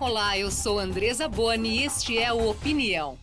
Olá, 0.00 0.38
eu 0.38 0.48
sou 0.48 0.78
Andresa 0.78 1.28
Boni 1.28 1.80
e 1.80 1.84
este 1.84 2.16
é 2.16 2.32
o 2.32 2.48
Opinião. 2.48 3.18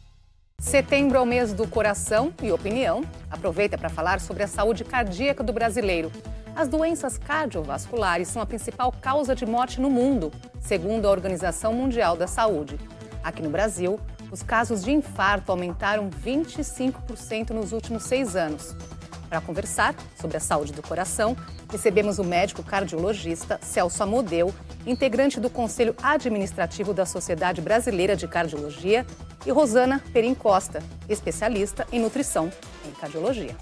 Setembro 0.59 1.17
é 1.17 1.21
o 1.21 1.25
mês 1.25 1.53
do 1.53 1.65
coração 1.65 2.33
e 2.43 2.51
opinião. 2.51 3.01
Aproveita 3.31 3.77
para 3.77 3.87
falar 3.87 4.19
sobre 4.19 4.43
a 4.43 4.47
saúde 4.47 4.83
cardíaca 4.83 5.41
do 5.41 5.53
brasileiro. 5.53 6.11
As 6.53 6.67
doenças 6.67 7.17
cardiovasculares 7.17 8.27
são 8.27 8.41
a 8.41 8.45
principal 8.45 8.91
causa 8.91 9.33
de 9.33 9.45
morte 9.45 9.79
no 9.79 9.89
mundo, 9.89 10.33
segundo 10.59 11.07
a 11.07 11.11
Organização 11.11 11.71
Mundial 11.71 12.17
da 12.17 12.27
Saúde. 12.27 12.77
Aqui 13.23 13.41
no 13.41 13.49
Brasil, 13.49 13.97
os 14.29 14.43
casos 14.43 14.83
de 14.83 14.91
infarto 14.91 15.53
aumentaram 15.53 16.09
25% 16.09 17.51
nos 17.51 17.71
últimos 17.71 18.03
seis 18.03 18.35
anos. 18.35 18.75
Para 19.35 19.45
conversar 19.45 19.93
sobre 20.15 20.37
a 20.37 20.39
saúde 20.39 20.71
do 20.71 20.81
coração, 20.81 21.35
recebemos 21.69 22.19
o 22.19 22.23
médico 22.23 22.63
cardiologista 22.63 23.59
Celso 23.61 24.01
Amodeu, 24.01 24.55
integrante 24.87 25.41
do 25.41 25.49
Conselho 25.49 25.93
Administrativo 26.01 26.93
da 26.93 27.05
Sociedade 27.05 27.59
Brasileira 27.59 28.15
de 28.15 28.29
Cardiologia, 28.29 29.05
e 29.45 29.51
Rosana 29.51 30.01
Perim 30.13 30.33
Costa, 30.33 30.81
especialista 31.09 31.85
em 31.91 31.99
nutrição 31.99 32.49
em 32.87 32.91
cardiologia. 32.91 33.57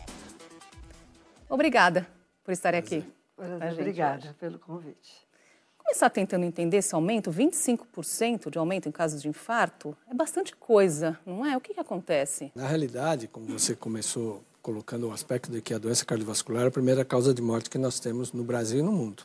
Obrigada 1.50 2.06
por 2.44 2.52
estar 2.52 2.76
aqui. 2.76 3.04
Obrigada 3.36 4.28
hoje. 4.28 4.34
pelo 4.36 4.60
convite. 4.60 5.26
Começar 5.76 6.12
tentando 6.12 6.46
entender 6.46 6.78
esse 6.78 6.94
aumento, 6.94 7.32
25% 7.32 8.52
de 8.52 8.60
aumento 8.60 8.88
em 8.88 8.92
casos 8.92 9.24
de 9.24 9.28
infarto, 9.28 9.98
é 10.08 10.14
bastante 10.14 10.56
coisa, 10.56 11.20
não 11.26 11.44
é? 11.44 11.58
O 11.58 11.60
que, 11.60 11.74
que 11.74 11.80
acontece? 11.80 12.52
Na 12.54 12.68
realidade, 12.68 13.28
como 13.28 13.48
você 13.48 13.76
começou 13.76 14.44
colocando 14.64 15.10
o 15.10 15.12
aspecto 15.12 15.52
de 15.52 15.62
que 15.62 15.74
a 15.74 15.78
doença 15.78 16.06
cardiovascular 16.06 16.64
é 16.64 16.68
a 16.68 16.72
primeira 16.72 17.04
causa 17.04 17.34
de 17.34 17.42
morte 17.42 17.70
que 17.70 17.78
nós 17.78 18.00
temos 18.00 18.32
no 18.32 18.44
Brasil 18.44 18.80
e 18.80 18.82
no 18.82 18.94
mundo. 18.94 19.24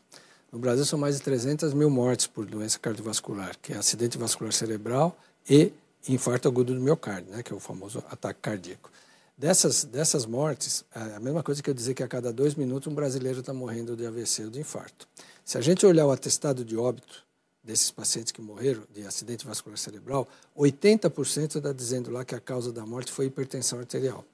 No 0.53 0.59
Brasil 0.59 0.85
são 0.85 0.99
mais 0.99 1.17
de 1.17 1.23
300 1.23 1.73
mil 1.73 1.89
mortes 1.89 2.27
por 2.27 2.45
doença 2.45 2.79
cardiovascular, 2.79 3.57
que 3.63 3.73
é 3.73 3.77
acidente 3.77 4.19
vascular 4.19 4.53
cerebral 4.53 5.17
e 5.49 5.73
infarto 6.09 6.49
agudo 6.49 6.75
do 6.75 6.81
miocárdio, 6.81 7.31
né, 7.31 7.43
que 7.43 7.53
é 7.53 7.57
o 7.57 7.61
famoso 7.61 8.03
ataque 8.11 8.41
cardíaco. 8.43 8.91
Dessas, 9.37 9.85
dessas 9.85 10.27
mortes, 10.27 10.85
é 10.93 11.15
a 11.15 11.21
mesma 11.21 11.45
coisa 11.45 11.63
que 11.63 11.71
eu 11.71 11.75
dizer 11.75 11.95
que 11.95 12.03
a 12.03 12.09
cada 12.09 12.33
dois 12.33 12.57
minutos 12.57 12.91
um 12.91 12.95
brasileiro 12.95 13.39
está 13.39 13.55
morrendo 13.55 13.95
de 13.95 14.05
AVC 14.05 14.47
ou 14.47 14.51
de 14.51 14.59
infarto. 14.59 15.07
Se 15.45 15.57
a 15.57 15.61
gente 15.61 15.87
olhar 15.87 16.07
o 16.07 16.11
atestado 16.11 16.65
de 16.65 16.77
óbito 16.77 17.25
desses 17.63 17.93
pacientes 17.93 18.33
que 18.33 18.41
morreram 18.43 18.83
de 18.93 19.07
acidente 19.07 19.47
vascular 19.47 19.79
cerebral, 19.79 20.27
80% 20.57 21.57
está 21.57 21.73
dizendo 21.73 22.11
lá 22.11 22.25
que 22.25 22.35
a 22.35 22.41
causa 22.41 22.73
da 22.73 22.85
morte 22.85 23.13
foi 23.13 23.27
hipertensão 23.27 23.79
arterial. 23.79 24.25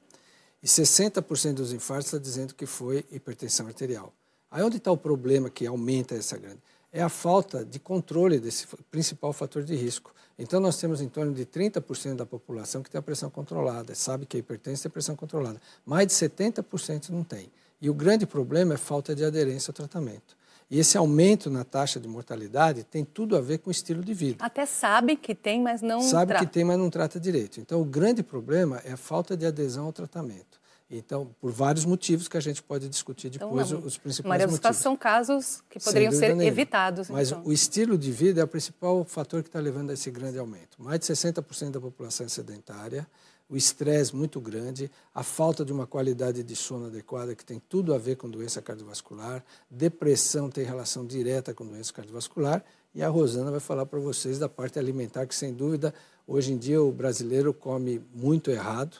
E 0.64 0.66
60% 0.66 1.52
dos 1.52 1.74
infartos 1.74 2.06
está 2.06 2.16
dizendo 2.16 2.54
que 2.54 2.64
foi 2.64 3.04
hipertensão 3.12 3.66
arterial. 3.66 4.14
Aí 4.50 4.62
onde 4.62 4.78
está 4.78 4.90
o 4.90 4.96
problema 4.96 5.50
que 5.50 5.66
aumenta 5.66 6.14
essa 6.14 6.38
grande? 6.38 6.58
É 6.90 7.02
a 7.02 7.10
falta 7.10 7.62
de 7.62 7.78
controle 7.78 8.40
desse 8.40 8.66
principal 8.90 9.34
fator 9.34 9.62
de 9.62 9.76
risco. 9.76 10.14
Então, 10.38 10.60
nós 10.60 10.78
temos 10.78 11.02
em 11.02 11.08
torno 11.08 11.34
de 11.34 11.44
30% 11.44 12.16
da 12.16 12.24
população 12.24 12.82
que 12.82 12.88
tem 12.88 12.98
a 12.98 13.02
pressão 13.02 13.28
controlada, 13.28 13.94
sabe 13.94 14.24
que 14.24 14.38
é 14.38 14.40
hipertensa 14.40 14.84
tem 14.84 14.92
pressão 14.92 15.14
controlada. 15.14 15.60
Mais 15.84 16.06
de 16.06 16.14
70% 16.14 17.10
não 17.10 17.22
tem. 17.22 17.52
E 17.78 17.90
o 17.90 17.94
grande 17.94 18.24
problema 18.24 18.72
é 18.72 18.78
falta 18.78 19.14
de 19.14 19.22
aderência 19.22 19.70
ao 19.70 19.74
tratamento. 19.74 20.34
E 20.70 20.78
esse 20.78 20.96
aumento 20.96 21.50
na 21.50 21.62
taxa 21.64 22.00
de 22.00 22.08
mortalidade 22.08 22.84
tem 22.84 23.04
tudo 23.04 23.36
a 23.36 23.40
ver 23.40 23.58
com 23.58 23.68
o 23.68 23.70
estilo 23.70 24.02
de 24.02 24.14
vida. 24.14 24.44
Até 24.44 24.66
sabe 24.66 25.16
que 25.16 25.34
tem, 25.34 25.62
mas 25.62 25.82
não 25.82 26.00
Sabe 26.00 26.28
trata. 26.28 26.46
que 26.46 26.52
tem, 26.52 26.64
mas 26.64 26.78
não 26.78 26.90
trata 26.90 27.20
direito. 27.20 27.60
Então, 27.60 27.80
o 27.80 27.84
grande 27.84 28.22
problema 28.22 28.80
é 28.84 28.92
a 28.92 28.96
falta 28.96 29.36
de 29.36 29.46
adesão 29.46 29.86
ao 29.86 29.92
tratamento. 29.92 30.64
Então, 30.90 31.34
por 31.40 31.50
vários 31.50 31.84
motivos 31.84 32.28
que 32.28 32.36
a 32.36 32.40
gente 32.40 32.62
pode 32.62 32.88
discutir 32.88 33.28
então, 33.34 33.48
depois, 33.48 33.70
então, 33.70 33.80
os 33.80 33.96
principais 33.96 34.28
Maria 34.28 34.46
motivos. 34.46 34.76
são 34.76 34.96
casos 34.96 35.62
que 35.68 35.80
poderiam 35.80 36.12
ser 36.12 36.28
nenhuma. 36.28 36.44
evitados. 36.44 37.08
Mas 37.08 37.30
então. 37.30 37.42
o 37.44 37.52
estilo 37.52 37.96
de 37.96 38.12
vida 38.12 38.40
é 38.40 38.44
o 38.44 38.48
principal 38.48 39.04
fator 39.04 39.42
que 39.42 39.48
está 39.48 39.58
levando 39.58 39.90
a 39.90 39.94
esse 39.94 40.10
grande 40.10 40.38
aumento. 40.38 40.76
Mais 40.78 41.00
de 41.00 41.06
60% 41.06 41.70
da 41.70 41.80
população 41.80 42.26
é 42.26 42.28
sedentária, 42.28 43.06
o 43.48 43.56
estresse 43.56 44.14
muito 44.14 44.40
grande, 44.40 44.90
a 45.14 45.22
falta 45.22 45.64
de 45.64 45.72
uma 45.72 45.86
qualidade 45.86 46.42
de 46.42 46.56
sono 46.56 46.86
adequada, 46.86 47.34
que 47.34 47.44
tem 47.44 47.60
tudo 47.68 47.94
a 47.94 47.98
ver 47.98 48.16
com 48.16 48.28
doença 48.28 48.62
cardiovascular, 48.62 49.44
depressão 49.70 50.50
tem 50.50 50.64
relação 50.64 51.06
direta 51.06 51.52
com 51.52 51.66
doença 51.66 51.92
cardiovascular, 51.92 52.64
e 52.94 53.02
a 53.02 53.08
Rosana 53.08 53.50
vai 53.50 53.60
falar 53.60 53.86
para 53.86 53.98
vocês 53.98 54.38
da 54.38 54.48
parte 54.48 54.78
alimentar, 54.78 55.26
que 55.26 55.34
sem 55.34 55.52
dúvida, 55.52 55.92
hoje 56.26 56.52
em 56.52 56.56
dia 56.56 56.82
o 56.82 56.90
brasileiro 56.90 57.52
come 57.52 58.00
muito 58.14 58.50
errado, 58.50 58.98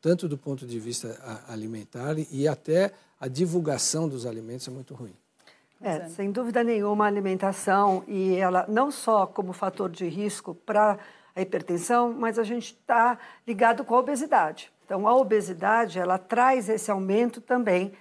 tanto 0.00 0.28
do 0.28 0.38
ponto 0.38 0.66
de 0.66 0.78
vista 0.78 1.20
alimentar 1.48 2.16
e 2.30 2.48
até 2.48 2.92
a 3.20 3.28
divulgação 3.28 4.08
dos 4.08 4.24
alimentos 4.24 4.66
é 4.66 4.70
muito 4.70 4.94
ruim. 4.94 5.14
É, 5.80 6.08
sem 6.08 6.30
dúvida 6.30 6.62
nenhuma, 6.62 7.04
a 7.04 7.08
alimentação, 7.08 8.04
e 8.06 8.36
ela 8.36 8.64
não 8.68 8.90
só 8.90 9.26
como 9.26 9.52
fator 9.52 9.90
de 9.90 10.08
risco 10.08 10.54
para 10.54 10.98
a 11.34 11.40
hipertensão, 11.40 12.12
mas 12.12 12.38
a 12.38 12.44
gente 12.44 12.72
está 12.72 13.18
ligado 13.46 13.84
com 13.84 13.94
a 13.94 13.98
obesidade. 13.98 14.70
Então, 14.84 15.08
a 15.08 15.14
obesidade, 15.14 15.98
ela 15.98 16.18
traz 16.18 16.68
esse 16.68 16.90
aumento 16.90 17.40
também 17.40 17.92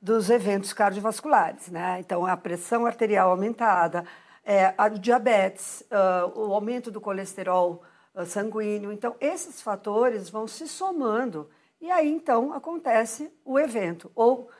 dos 0.00 0.30
eventos 0.30 0.72
cardiovasculares, 0.72 1.68
né? 1.68 1.98
Então, 2.00 2.26
a 2.26 2.36
pressão 2.36 2.86
arterial 2.86 3.30
aumentada, 3.30 4.04
é, 4.44 4.74
a 4.76 4.88
diabetes, 4.88 5.82
uh, 5.82 6.40
o 6.40 6.54
aumento 6.54 6.90
do 6.90 7.00
colesterol 7.00 7.82
uh, 8.14 8.24
sanguíneo. 8.24 8.90
Então, 8.90 9.14
esses 9.20 9.60
fatores 9.60 10.30
vão 10.30 10.48
se 10.48 10.66
somando 10.66 11.48
e 11.80 11.90
aí, 11.90 12.10
então, 12.10 12.52
acontece 12.52 13.32
o 13.42 13.58
evento, 13.58 14.10
ou 14.14 14.50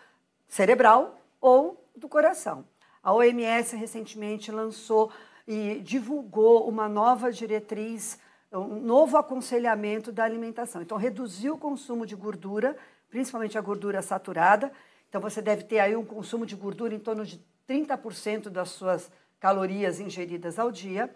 cerebral 0.49 1.21
ou 1.39 1.85
do 1.95 2.09
coração. 2.09 2.65
A 3.03 3.13
OMS 3.13 3.77
recentemente 3.77 4.51
lançou 4.51 5.13
e 5.51 5.81
divulgou 5.81 6.69
uma 6.69 6.89
nova 6.89 7.33
diretriz, 7.33 8.21
um 8.53 8.79
novo 8.79 9.17
aconselhamento 9.17 10.13
da 10.13 10.23
alimentação. 10.23 10.81
Então, 10.81 10.97
reduziu 10.97 11.55
o 11.55 11.59
consumo 11.59 12.07
de 12.07 12.15
gordura, 12.15 12.77
principalmente 13.11 13.59
a 13.59 13.61
gordura 13.61 14.01
saturada. 14.01 14.71
Então, 15.09 15.21
você 15.21 15.43
deve 15.43 15.65
ter 15.65 15.81
aí 15.81 15.97
um 15.97 16.05
consumo 16.05 16.47
de 16.47 16.55
gordura 16.55 16.95
em 16.95 17.01
torno 17.01 17.27
de 17.27 17.45
30% 17.69 18.49
das 18.49 18.69
suas 18.69 19.11
calorias 19.41 19.99
ingeridas 19.99 20.57
ao 20.57 20.71
dia. 20.71 21.11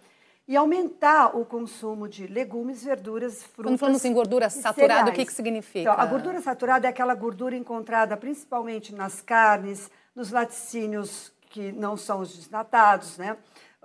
E 0.48 0.56
aumentar 0.56 1.36
o 1.38 1.44
consumo 1.44 2.08
de 2.08 2.26
legumes, 2.26 2.82
verduras, 2.82 3.44
frutas. 3.44 3.70
Quando 3.70 3.78
falamos 3.78 4.04
em 4.04 4.12
gordura 4.12 4.50
saturada, 4.50 5.10
o 5.10 5.14
que, 5.14 5.24
que 5.24 5.32
significa? 5.32 5.92
Então, 5.92 5.94
a 5.94 6.06
gordura 6.06 6.40
saturada 6.40 6.88
é 6.88 6.90
aquela 6.90 7.14
gordura 7.14 7.54
encontrada 7.54 8.16
principalmente 8.16 8.92
nas 8.92 9.20
carnes, 9.20 9.88
nos 10.12 10.32
laticínios 10.32 11.32
que 11.50 11.70
não 11.70 11.96
são 11.96 12.18
os 12.18 12.36
desnatados, 12.36 13.16
né? 13.16 13.36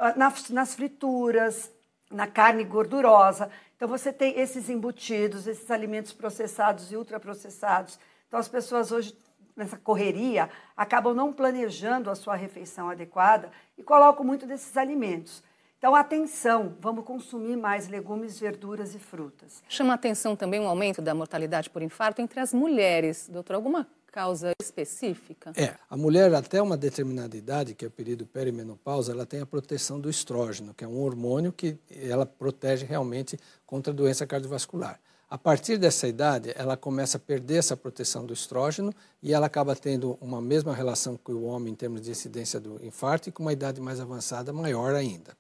Ah, 0.01 0.13
nas, 0.15 0.49
nas 0.49 0.73
frituras, 0.75 1.69
na 2.09 2.25
carne 2.25 2.63
gordurosa. 2.63 3.51
Então, 3.75 3.85
você 3.85 4.13
tem 4.13 4.39
esses 4.39 4.69
embutidos, 4.69 5.45
esses 5.45 5.69
alimentos 5.69 6.13
processados 6.13 6.89
e 6.89 6.95
ultraprocessados. 6.95 7.99
Então, 8.25 8.39
as 8.39 8.47
pessoas 8.47 8.93
hoje, 8.93 9.13
nessa 9.57 9.75
correria, 9.75 10.49
acabam 10.75 11.13
não 11.13 11.33
planejando 11.33 12.09
a 12.09 12.15
sua 12.15 12.37
refeição 12.37 12.89
adequada 12.89 13.51
e 13.77 13.83
colocam 13.83 14.25
muito 14.25 14.47
desses 14.47 14.77
alimentos. 14.77 15.43
Então, 15.77 15.93
atenção, 15.93 16.77
vamos 16.79 17.03
consumir 17.03 17.57
mais 17.57 17.89
legumes, 17.89 18.39
verduras 18.39 18.95
e 18.95 18.99
frutas. 18.99 19.61
Chama 19.67 19.93
atenção 19.93 20.33
também 20.33 20.61
o 20.61 20.63
um 20.63 20.69
aumento 20.69 21.01
da 21.01 21.13
mortalidade 21.13 21.69
por 21.69 21.81
infarto 21.81 22.21
entre 22.21 22.39
as 22.39 22.53
mulheres. 22.53 23.27
Doutor, 23.27 23.55
alguma 23.57 23.85
causa 24.11 24.51
específica? 24.61 25.53
É, 25.55 25.75
a 25.89 25.95
mulher 25.97 26.33
até 26.33 26.61
uma 26.61 26.77
determinada 26.77 27.37
idade, 27.37 27.73
que 27.73 27.85
é 27.85 27.87
o 27.87 27.91
período 27.91 28.25
perimenopausa, 28.25 29.11
ela 29.11 29.25
tem 29.25 29.41
a 29.41 29.45
proteção 29.45 29.99
do 29.99 30.09
estrógeno, 30.09 30.73
que 30.73 30.83
é 30.83 30.87
um 30.87 30.99
hormônio 30.99 31.51
que 31.51 31.77
ela 31.89 32.25
protege 32.25 32.85
realmente 32.85 33.37
contra 33.65 33.93
a 33.93 33.95
doença 33.95 34.25
cardiovascular. 34.25 34.99
A 35.29 35.37
partir 35.37 35.77
dessa 35.77 36.07
idade, 36.07 36.51
ela 36.55 36.75
começa 36.75 37.17
a 37.17 37.19
perder 37.19 37.57
essa 37.57 37.77
proteção 37.77 38.25
do 38.25 38.33
estrógeno 38.33 38.91
e 39.21 39.31
ela 39.31 39.45
acaba 39.45 39.75
tendo 39.75 40.17
uma 40.19 40.41
mesma 40.41 40.73
relação 40.73 41.15
que 41.15 41.31
o 41.31 41.43
homem 41.43 41.71
em 41.71 41.75
termos 41.75 42.01
de 42.01 42.09
incidência 42.09 42.59
do 42.59 42.83
infarto 42.83 43.29
e 43.29 43.31
com 43.31 43.43
uma 43.43 43.53
idade 43.53 43.79
mais 43.79 43.99
avançada 43.99 44.51
maior 44.51 44.95
ainda. 44.95 45.37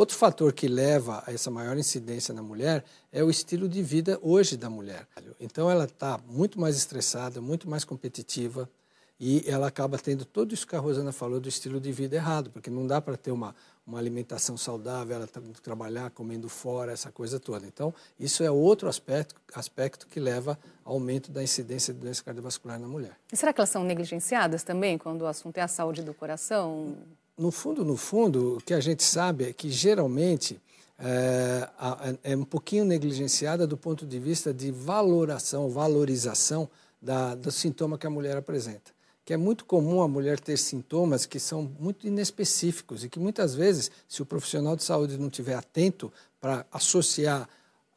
Outro 0.00 0.16
fator 0.16 0.54
que 0.54 0.66
leva 0.66 1.22
a 1.26 1.30
essa 1.30 1.50
maior 1.50 1.76
incidência 1.76 2.32
na 2.32 2.42
mulher 2.42 2.82
é 3.12 3.22
o 3.22 3.28
estilo 3.28 3.68
de 3.68 3.82
vida 3.82 4.18
hoje 4.22 4.56
da 4.56 4.70
mulher. 4.70 5.06
Então 5.38 5.70
ela 5.70 5.84
está 5.84 6.18
muito 6.26 6.58
mais 6.58 6.74
estressada, 6.74 7.38
muito 7.38 7.68
mais 7.68 7.84
competitiva 7.84 8.66
e 9.20 9.44
ela 9.46 9.66
acaba 9.66 9.98
tendo 9.98 10.24
tudo 10.24 10.54
isso 10.54 10.66
que 10.66 10.74
a 10.74 10.78
Rosana 10.78 11.12
falou 11.12 11.38
do 11.38 11.50
estilo 11.50 11.78
de 11.78 11.92
vida 11.92 12.16
errado, 12.16 12.48
porque 12.48 12.70
não 12.70 12.86
dá 12.86 12.98
para 12.98 13.14
ter 13.14 13.30
uma, 13.30 13.54
uma 13.86 13.98
alimentação 13.98 14.56
saudável, 14.56 15.16
ela 15.16 15.26
que 15.26 15.60
trabalhar 15.60 16.08
comendo 16.08 16.48
fora, 16.48 16.92
essa 16.92 17.12
coisa 17.12 17.38
toda. 17.38 17.66
Então, 17.66 17.92
isso 18.18 18.42
é 18.42 18.50
outro 18.50 18.88
aspecto, 18.88 19.34
aspecto 19.54 20.06
que 20.06 20.18
leva 20.18 20.58
ao 20.82 20.94
aumento 20.94 21.30
da 21.30 21.42
incidência 21.42 21.92
de 21.92 22.00
doença 22.00 22.24
cardiovascular 22.24 22.80
na 22.80 22.88
mulher. 22.88 23.18
E 23.30 23.36
será 23.36 23.52
que 23.52 23.60
elas 23.60 23.68
são 23.68 23.84
negligenciadas 23.84 24.62
também 24.62 24.96
quando 24.96 25.20
o 25.20 25.26
assunto 25.26 25.58
é 25.58 25.60
a 25.60 25.68
saúde 25.68 26.02
do 26.02 26.14
coração? 26.14 26.96
No 27.40 27.50
fundo, 27.50 27.84
no 27.86 27.96
fundo, 27.96 28.58
o 28.58 28.60
que 28.60 28.74
a 28.74 28.80
gente 28.80 29.02
sabe 29.02 29.44
é 29.44 29.52
que 29.52 29.70
geralmente 29.70 30.60
é, 30.98 31.68
é 32.22 32.36
um 32.36 32.44
pouquinho 32.44 32.84
negligenciada 32.84 33.66
do 33.66 33.78
ponto 33.78 34.04
de 34.04 34.18
vista 34.18 34.52
de 34.52 34.70
valoração, 34.70 35.70
valorização 35.70 36.68
da, 37.00 37.34
do 37.34 37.50
sintoma 37.50 37.96
que 37.96 38.06
a 38.06 38.10
mulher 38.10 38.36
apresenta. 38.36 38.92
que 39.24 39.32
é 39.32 39.38
muito 39.38 39.64
comum 39.64 40.02
a 40.02 40.08
mulher 40.08 40.38
ter 40.38 40.58
sintomas 40.58 41.24
que 41.24 41.40
são 41.40 41.62
muito 41.80 42.06
inespecíficos 42.06 43.04
e 43.04 43.08
que 43.08 43.18
muitas 43.18 43.54
vezes, 43.54 43.90
se 44.06 44.20
o 44.20 44.26
profissional 44.26 44.76
de 44.76 44.82
saúde 44.84 45.16
não 45.16 45.28
estiver 45.28 45.54
atento 45.54 46.12
para 46.38 46.66
associar 46.70 47.48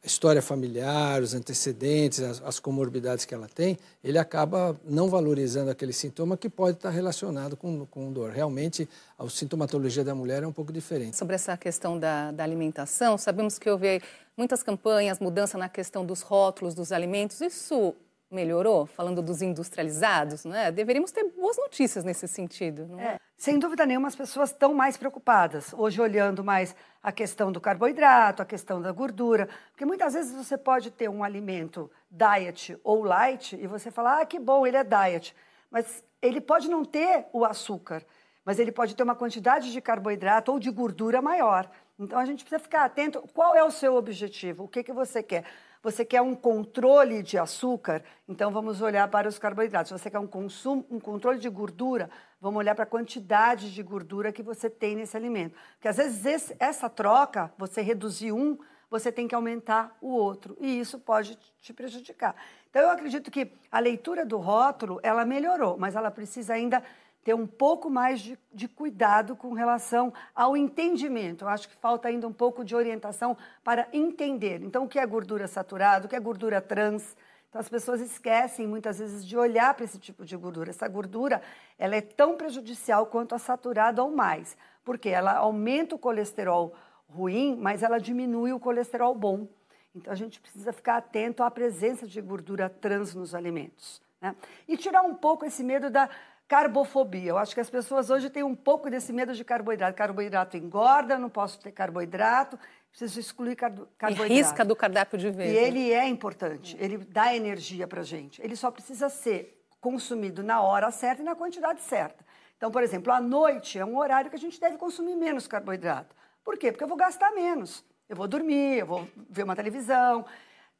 a 0.04 0.06
história 0.06 0.42
familiar, 0.42 1.22
os 1.22 1.32
antecedentes, 1.32 2.20
as, 2.20 2.42
as, 2.42 2.60
comorbidades 2.60 3.24
que 3.24 3.34
ela 3.34 3.48
tem, 3.48 3.78
ele 4.02 4.18
acaba 4.18 4.78
não 4.84 5.08
valorizando 5.08 5.70
aquele 5.70 5.94
sintoma 5.94 6.36
que 6.36 6.50
pode 6.50 6.76
estar 6.76 6.90
relacionado 6.90 7.56
com, 7.56 7.86
com 7.86 8.12
dor. 8.12 8.30
Realmente, 8.30 8.86
a 9.18 9.26
sintomatologia 9.30 10.04
da 10.04 10.14
mulher 10.14 10.42
é 10.42 10.46
um 10.46 10.52
pouco 10.52 10.70
diferente. 10.70 11.16
Sobre 11.16 11.34
essa 11.34 11.56
questão 11.56 11.98
da, 11.98 12.30
da 12.30 12.44
alimentação, 12.44 13.16
sabemos 13.16 13.58
que 13.58 13.70
houve 13.70 14.02
muitas 14.36 14.62
campanhas, 14.62 15.18
mudança 15.18 15.56
na 15.56 15.70
questão 15.70 16.04
dos 16.04 16.20
rótulos 16.20 16.74
dos 16.74 16.92
alimentos. 16.92 17.40
Isso 17.40 17.94
melhorou, 18.30 18.84
falando 18.84 19.22
dos 19.22 19.40
industrializados, 19.40 20.44
não 20.44 20.54
é? 20.54 20.70
Deveríamos 20.70 21.12
ter 21.12 21.24
boas 21.30 21.56
notícias 21.56 22.04
nesse 22.04 22.28
sentido. 22.28 22.86
Não 22.86 23.00
é? 23.00 23.14
é? 23.14 23.16
sem 23.36 23.58
dúvida 23.58 23.86
nenhuma, 23.86 24.08
as 24.08 24.16
pessoas 24.16 24.50
estão 24.50 24.74
mais 24.74 24.96
preocupadas, 24.96 25.72
hoje 25.72 26.00
olhando 26.00 26.42
mais 26.42 26.74
a 27.04 27.12
questão 27.12 27.52
do 27.52 27.60
carboidrato, 27.60 28.40
a 28.40 28.46
questão 28.46 28.80
da 28.80 28.90
gordura, 28.90 29.46
porque 29.70 29.84
muitas 29.84 30.14
vezes 30.14 30.32
você 30.32 30.56
pode 30.56 30.90
ter 30.90 31.06
um 31.06 31.22
alimento 31.22 31.90
diet 32.10 32.78
ou 32.82 33.04
light 33.04 33.54
e 33.60 33.66
você 33.66 33.90
fala, 33.90 34.22
ah, 34.22 34.26
que 34.26 34.38
bom, 34.38 34.66
ele 34.66 34.78
é 34.78 34.82
diet, 34.82 35.36
mas 35.70 36.02
ele 36.22 36.40
pode 36.40 36.66
não 36.70 36.82
ter 36.82 37.26
o 37.30 37.44
açúcar, 37.44 38.02
mas 38.42 38.58
ele 38.58 38.72
pode 38.72 38.96
ter 38.96 39.02
uma 39.02 39.14
quantidade 39.14 39.70
de 39.70 39.82
carboidrato 39.82 40.50
ou 40.50 40.58
de 40.58 40.70
gordura 40.70 41.20
maior. 41.20 41.70
Então 41.98 42.18
a 42.18 42.24
gente 42.24 42.42
precisa 42.42 42.58
ficar 42.58 42.86
atento. 42.86 43.22
Qual 43.34 43.54
é 43.54 43.62
o 43.62 43.70
seu 43.70 43.96
objetivo? 43.96 44.64
O 44.64 44.68
que, 44.68 44.82
que 44.82 44.92
você 44.92 45.22
quer? 45.22 45.44
Você 45.82 46.02
quer 46.06 46.22
um 46.22 46.34
controle 46.34 47.22
de 47.22 47.36
açúcar? 47.36 48.02
Então 48.26 48.50
vamos 48.50 48.80
olhar 48.80 49.06
para 49.08 49.28
os 49.28 49.38
carboidratos. 49.38 49.92
Você 49.92 50.10
quer 50.10 50.18
um 50.18 50.26
consumo, 50.26 50.86
um 50.90 50.98
controle 50.98 51.38
de 51.38 51.50
gordura? 51.50 52.08
Vamos 52.44 52.58
olhar 52.58 52.74
para 52.74 52.84
a 52.84 52.86
quantidade 52.86 53.72
de 53.72 53.82
gordura 53.82 54.30
que 54.30 54.42
você 54.42 54.68
tem 54.68 54.94
nesse 54.94 55.16
alimento. 55.16 55.56
Porque 55.76 55.88
às 55.88 55.96
vezes 55.96 56.26
esse, 56.26 56.54
essa 56.58 56.90
troca, 56.90 57.50
você 57.56 57.80
reduzir 57.80 58.32
um, 58.32 58.58
você 58.90 59.10
tem 59.10 59.26
que 59.26 59.34
aumentar 59.34 59.96
o 59.98 60.10
outro. 60.10 60.54
E 60.60 60.78
isso 60.78 60.98
pode 60.98 61.38
te 61.62 61.72
prejudicar. 61.72 62.36
Então 62.68 62.82
eu 62.82 62.90
acredito 62.90 63.30
que 63.30 63.50
a 63.72 63.78
leitura 63.78 64.26
do 64.26 64.36
rótulo, 64.36 65.00
ela 65.02 65.24
melhorou, 65.24 65.78
mas 65.78 65.96
ela 65.96 66.10
precisa 66.10 66.52
ainda 66.52 66.82
ter 67.24 67.32
um 67.32 67.46
pouco 67.46 67.88
mais 67.88 68.20
de, 68.20 68.38
de, 68.52 68.68
cuidado 68.68 69.34
com 69.34 69.54
relação 69.54 70.12
ao 70.34 70.54
entendimento. 70.54 71.46
Eu 71.46 71.48
acho 71.48 71.66
que 71.66 71.76
falta 71.76 72.08
ainda 72.08 72.28
um 72.28 72.32
pouco 72.32 72.62
de 72.62 72.76
orientação 72.76 73.34
para 73.64 73.88
entender. 73.90 74.62
Então, 74.62 74.84
o 74.84 74.88
que 74.88 74.98
é 74.98 75.06
gordura 75.06 75.48
saturada, 75.48 76.04
o 76.04 76.10
que 76.10 76.14
é 76.14 76.20
gordura 76.20 76.60
trans. 76.60 77.16
Então, 77.54 77.60
as 77.60 77.68
pessoas 77.68 78.00
esquecem 78.00 78.66
muitas 78.66 78.98
vezes 78.98 79.24
de 79.24 79.36
olhar 79.36 79.72
para 79.74 79.84
esse 79.84 79.96
tipo 79.96 80.24
de 80.24 80.36
gordura. 80.36 80.70
Essa 80.70 80.88
gordura 80.88 81.40
ela 81.78 81.94
é 81.94 82.00
tão 82.00 82.36
prejudicial 82.36 83.06
quanto 83.06 83.32
a 83.32 83.38
saturada 83.38 84.02
ou 84.02 84.10
mais, 84.10 84.56
porque 84.84 85.08
ela 85.08 85.36
aumenta 85.36 85.94
o 85.94 85.98
colesterol 85.98 86.74
ruim, 87.08 87.56
mas 87.56 87.84
ela 87.84 87.98
diminui 87.98 88.52
o 88.52 88.58
colesterol 88.58 89.14
bom. 89.14 89.46
Então, 89.94 90.12
a 90.12 90.16
gente 90.16 90.40
precisa 90.40 90.72
ficar 90.72 90.96
atento 90.96 91.44
à 91.44 91.50
presença 91.50 92.08
de 92.08 92.20
gordura 92.20 92.68
trans 92.68 93.14
nos 93.14 93.36
alimentos. 93.36 94.02
Né? 94.20 94.34
E 94.66 94.76
tirar 94.76 95.02
um 95.02 95.14
pouco 95.14 95.44
esse 95.44 95.62
medo 95.62 95.88
da 95.88 96.10
Carbofobia. 96.46 97.30
Eu 97.30 97.38
acho 97.38 97.54
que 97.54 97.60
as 97.60 97.70
pessoas 97.70 98.10
hoje 98.10 98.28
têm 98.28 98.42
um 98.42 98.54
pouco 98.54 98.90
desse 98.90 99.12
medo 99.12 99.32
de 99.34 99.44
carboidrato. 99.44 99.96
Carboidrato 99.96 100.56
engorda, 100.56 101.18
não 101.18 101.30
posso 101.30 101.58
ter 101.58 101.72
carboidrato, 101.72 102.58
preciso 102.90 103.18
excluir 103.18 103.56
carboidrato. 103.56 104.26
E 104.26 104.28
risca 104.28 104.64
do 104.64 104.76
cardápio 104.76 105.18
de 105.18 105.30
vez. 105.30 105.52
E 105.52 105.56
ele 105.56 105.92
é 105.92 106.06
importante, 106.06 106.76
ele 106.78 106.98
dá 106.98 107.34
energia 107.34 107.86
para 107.86 108.02
gente. 108.02 108.42
Ele 108.42 108.56
só 108.56 108.70
precisa 108.70 109.08
ser 109.08 109.64
consumido 109.80 110.42
na 110.42 110.60
hora 110.60 110.90
certa 110.90 111.22
e 111.22 111.24
na 111.24 111.34
quantidade 111.34 111.80
certa. 111.82 112.24
Então, 112.56 112.70
por 112.70 112.82
exemplo, 112.82 113.12
à 113.12 113.20
noite 113.20 113.78
é 113.78 113.84
um 113.84 113.98
horário 113.98 114.30
que 114.30 114.36
a 114.36 114.38
gente 114.38 114.60
deve 114.60 114.76
consumir 114.76 115.16
menos 115.16 115.46
carboidrato. 115.46 116.14
Por 116.44 116.56
quê? 116.56 116.70
Porque 116.70 116.84
eu 116.84 116.88
vou 116.88 116.96
gastar 116.96 117.32
menos. 117.32 117.84
Eu 118.08 118.16
vou 118.16 118.28
dormir, 118.28 118.78
eu 118.78 118.86
vou 118.86 119.08
ver 119.28 119.42
uma 119.42 119.56
televisão, 119.56 120.24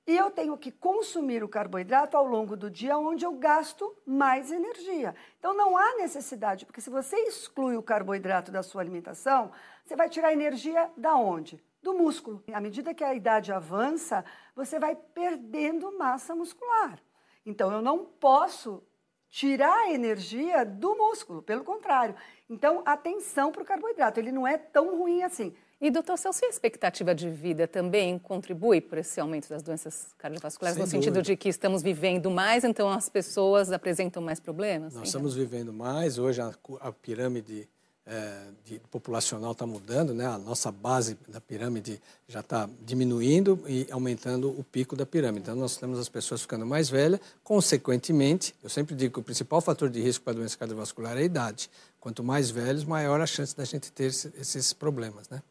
e 0.06 0.16
eu 0.16 0.30
tenho 0.30 0.56
que 0.58 0.70
consumir 0.70 1.42
o 1.42 1.48
carboidrato 1.48 2.16
ao 2.16 2.26
longo 2.26 2.56
do 2.56 2.70
dia, 2.70 2.98
onde 2.98 3.24
eu 3.24 3.32
gasto 3.32 3.96
mais 4.06 4.52
energia. 4.52 5.14
Então 5.38 5.54
não 5.54 5.76
há 5.76 5.96
necessidade, 5.96 6.66
porque 6.66 6.80
se 6.80 6.90
você 6.90 7.16
exclui 7.16 7.76
o 7.76 7.82
carboidrato 7.82 8.52
da 8.52 8.62
sua 8.62 8.82
alimentação, 8.82 9.50
você 9.82 9.96
vai 9.96 10.10
tirar 10.10 10.32
energia 10.32 10.90
da 10.96 11.16
onde? 11.16 11.62
Do 11.82 11.94
músculo. 11.94 12.44
À 12.52 12.60
medida 12.60 12.92
que 12.92 13.02
a 13.02 13.14
idade 13.14 13.50
avança, 13.50 14.24
você 14.54 14.78
vai 14.78 14.94
perdendo 14.94 15.96
massa 15.96 16.34
muscular. 16.34 16.98
Então 17.46 17.72
eu 17.72 17.80
não 17.80 18.04
posso 18.04 18.82
tirar 19.30 19.74
a 19.74 19.90
energia 19.90 20.64
do 20.64 20.94
músculo, 20.96 21.42
pelo 21.42 21.64
contrário. 21.64 22.14
Então 22.48 22.82
atenção 22.84 23.50
para 23.50 23.62
o 23.62 23.66
carboidrato, 23.66 24.20
ele 24.20 24.30
não 24.30 24.46
é 24.46 24.58
tão 24.58 24.98
ruim 24.98 25.22
assim. 25.22 25.56
E, 25.81 25.91
doutor 25.91 26.17
Celso, 26.17 26.44
a 26.44 26.49
expectativa 26.49 27.15
de 27.15 27.29
vida 27.29 27.67
também 27.67 28.19
contribui 28.19 28.81
para 28.81 29.00
esse 29.00 29.21
aumento 29.21 29.49
das 29.49 29.62
doenças 29.62 30.15
cardiovasculares, 30.17 30.76
Sem 30.76 30.85
no 30.85 30.91
dúvida. 30.91 31.05
sentido 31.05 31.23
de 31.23 31.37
que 31.37 31.49
estamos 31.49 31.82
vivendo 31.82 32.31
mais, 32.31 32.65
então 32.65 32.88
as 32.88 33.09
pessoas 33.09 33.71
apresentam 33.73 34.23
mais 34.23 34.41
problemas? 34.41 34.94
Nós 34.94 35.09
estamos 35.09 35.35
vivendo 35.35 35.73
mais, 35.73 36.19
hoje 36.19 36.41
a, 36.41 36.53
a 36.81 36.93
pirâmide 36.93 37.69
é, 38.06 38.49
de, 38.65 38.79
populacional 38.91 39.53
está 39.53 39.67
mudando, 39.67 40.12
né? 40.12 40.26
a 40.26 40.37
nossa 40.37 40.71
base 40.71 41.17
da 41.26 41.41
pirâmide 41.41 42.00
já 42.29 42.41
está 42.41 42.69
diminuindo 42.82 43.62
e 43.67 43.87
aumentando 43.91 44.50
o 44.50 44.62
pico 44.62 44.94
da 44.94 45.06
pirâmide. 45.06 45.44
Então, 45.44 45.56
nós 45.56 45.76
temos 45.76 45.99
as 45.99 46.09
pessoas 46.09 46.43
ficando 46.43 46.67
mais 46.67 46.91
velhas, 46.91 47.21
consequentemente, 47.43 48.55
eu 48.62 48.69
sempre 48.69 48.94
digo 48.94 49.15
que 49.15 49.21
o 49.21 49.23
principal 49.23 49.61
fator 49.61 49.88
de 49.88 50.03
risco 50.03 50.25
para 50.25 50.35
a 50.35 50.37
doença 50.37 50.56
cardiovascular 50.56 51.17
é 51.17 51.21
a 51.21 51.25
idade. 51.25 51.71
Quanto 52.04 52.22
mais 52.22 52.50
velhos, 52.50 52.84
maior 52.84 53.18
a 53.22 53.26
chance 53.26 53.56
da 53.56 53.64
gente 53.64 53.90
ter 53.90 54.08
esses 54.08 54.74
problemas. 54.74 55.26
Né? 55.30 55.42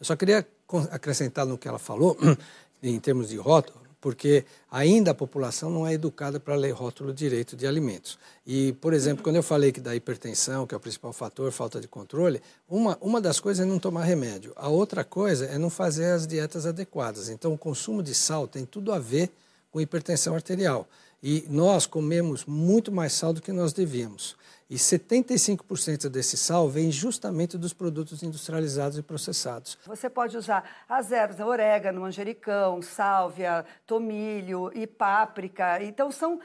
Eu 0.00 0.06
só 0.06 0.16
queria 0.16 0.38
acrescentar 0.90 1.44
no 1.44 1.58
que 1.58 1.68
ela 1.68 1.78
falou, 1.78 2.16
em 2.82 2.98
termos 2.98 3.28
de 3.28 3.36
rótulo, 3.36 3.78
porque 4.00 4.46
ainda 4.70 5.10
a 5.10 5.14
população 5.14 5.70
não 5.70 5.86
é 5.86 5.92
educada 5.92 6.40
para 6.40 6.54
ler 6.54 6.70
rótulo 6.70 7.12
direito 7.12 7.54
de 7.54 7.66
alimentos. 7.66 8.18
E, 8.46 8.72
por 8.80 8.94
exemplo, 8.94 9.22
quando 9.22 9.36
eu 9.36 9.42
falei 9.42 9.70
que 9.70 9.82
da 9.82 9.94
hipertensão, 9.94 10.66
que 10.66 10.74
é 10.74 10.78
o 10.78 10.80
principal 10.80 11.12
fator, 11.12 11.52
falta 11.52 11.78
de 11.78 11.86
controle, 11.86 12.40
uma, 12.66 12.96
uma 13.02 13.20
das 13.20 13.38
coisas 13.38 13.66
é 13.66 13.68
não 13.68 13.78
tomar 13.78 14.04
remédio. 14.04 14.54
A 14.56 14.70
outra 14.70 15.04
coisa 15.04 15.44
é 15.44 15.58
não 15.58 15.68
fazer 15.68 16.06
as 16.06 16.26
dietas 16.26 16.64
adequadas. 16.64 17.28
Então, 17.28 17.52
o 17.52 17.58
consumo 17.58 18.02
de 18.02 18.14
sal 18.14 18.48
tem 18.48 18.64
tudo 18.64 18.94
a 18.94 18.98
ver 18.98 19.30
com 19.70 19.78
hipertensão 19.78 20.34
arterial. 20.34 20.88
E 21.22 21.44
nós 21.48 21.86
comemos 21.86 22.44
muito 22.44 22.92
mais 22.92 23.12
sal 23.12 23.32
do 23.32 23.42
que 23.42 23.52
nós 23.52 23.72
devíamos. 23.72 24.36
E 24.70 24.76
75% 24.76 26.10
desse 26.10 26.36
sal 26.36 26.68
vem 26.68 26.92
justamente 26.92 27.56
dos 27.56 27.72
produtos 27.72 28.22
industrializados 28.22 28.98
e 28.98 29.02
processados. 29.02 29.78
Você 29.86 30.10
pode 30.10 30.36
usar 30.36 30.62
as 30.86 31.10
ervas, 31.10 31.40
orégano, 31.40 32.02
manjericão, 32.02 32.82
sálvia, 32.82 33.64
tomilho 33.86 34.70
e 34.74 34.86
páprica. 34.86 35.82
Então, 35.82 36.10
são 36.10 36.34
uh, 36.34 36.40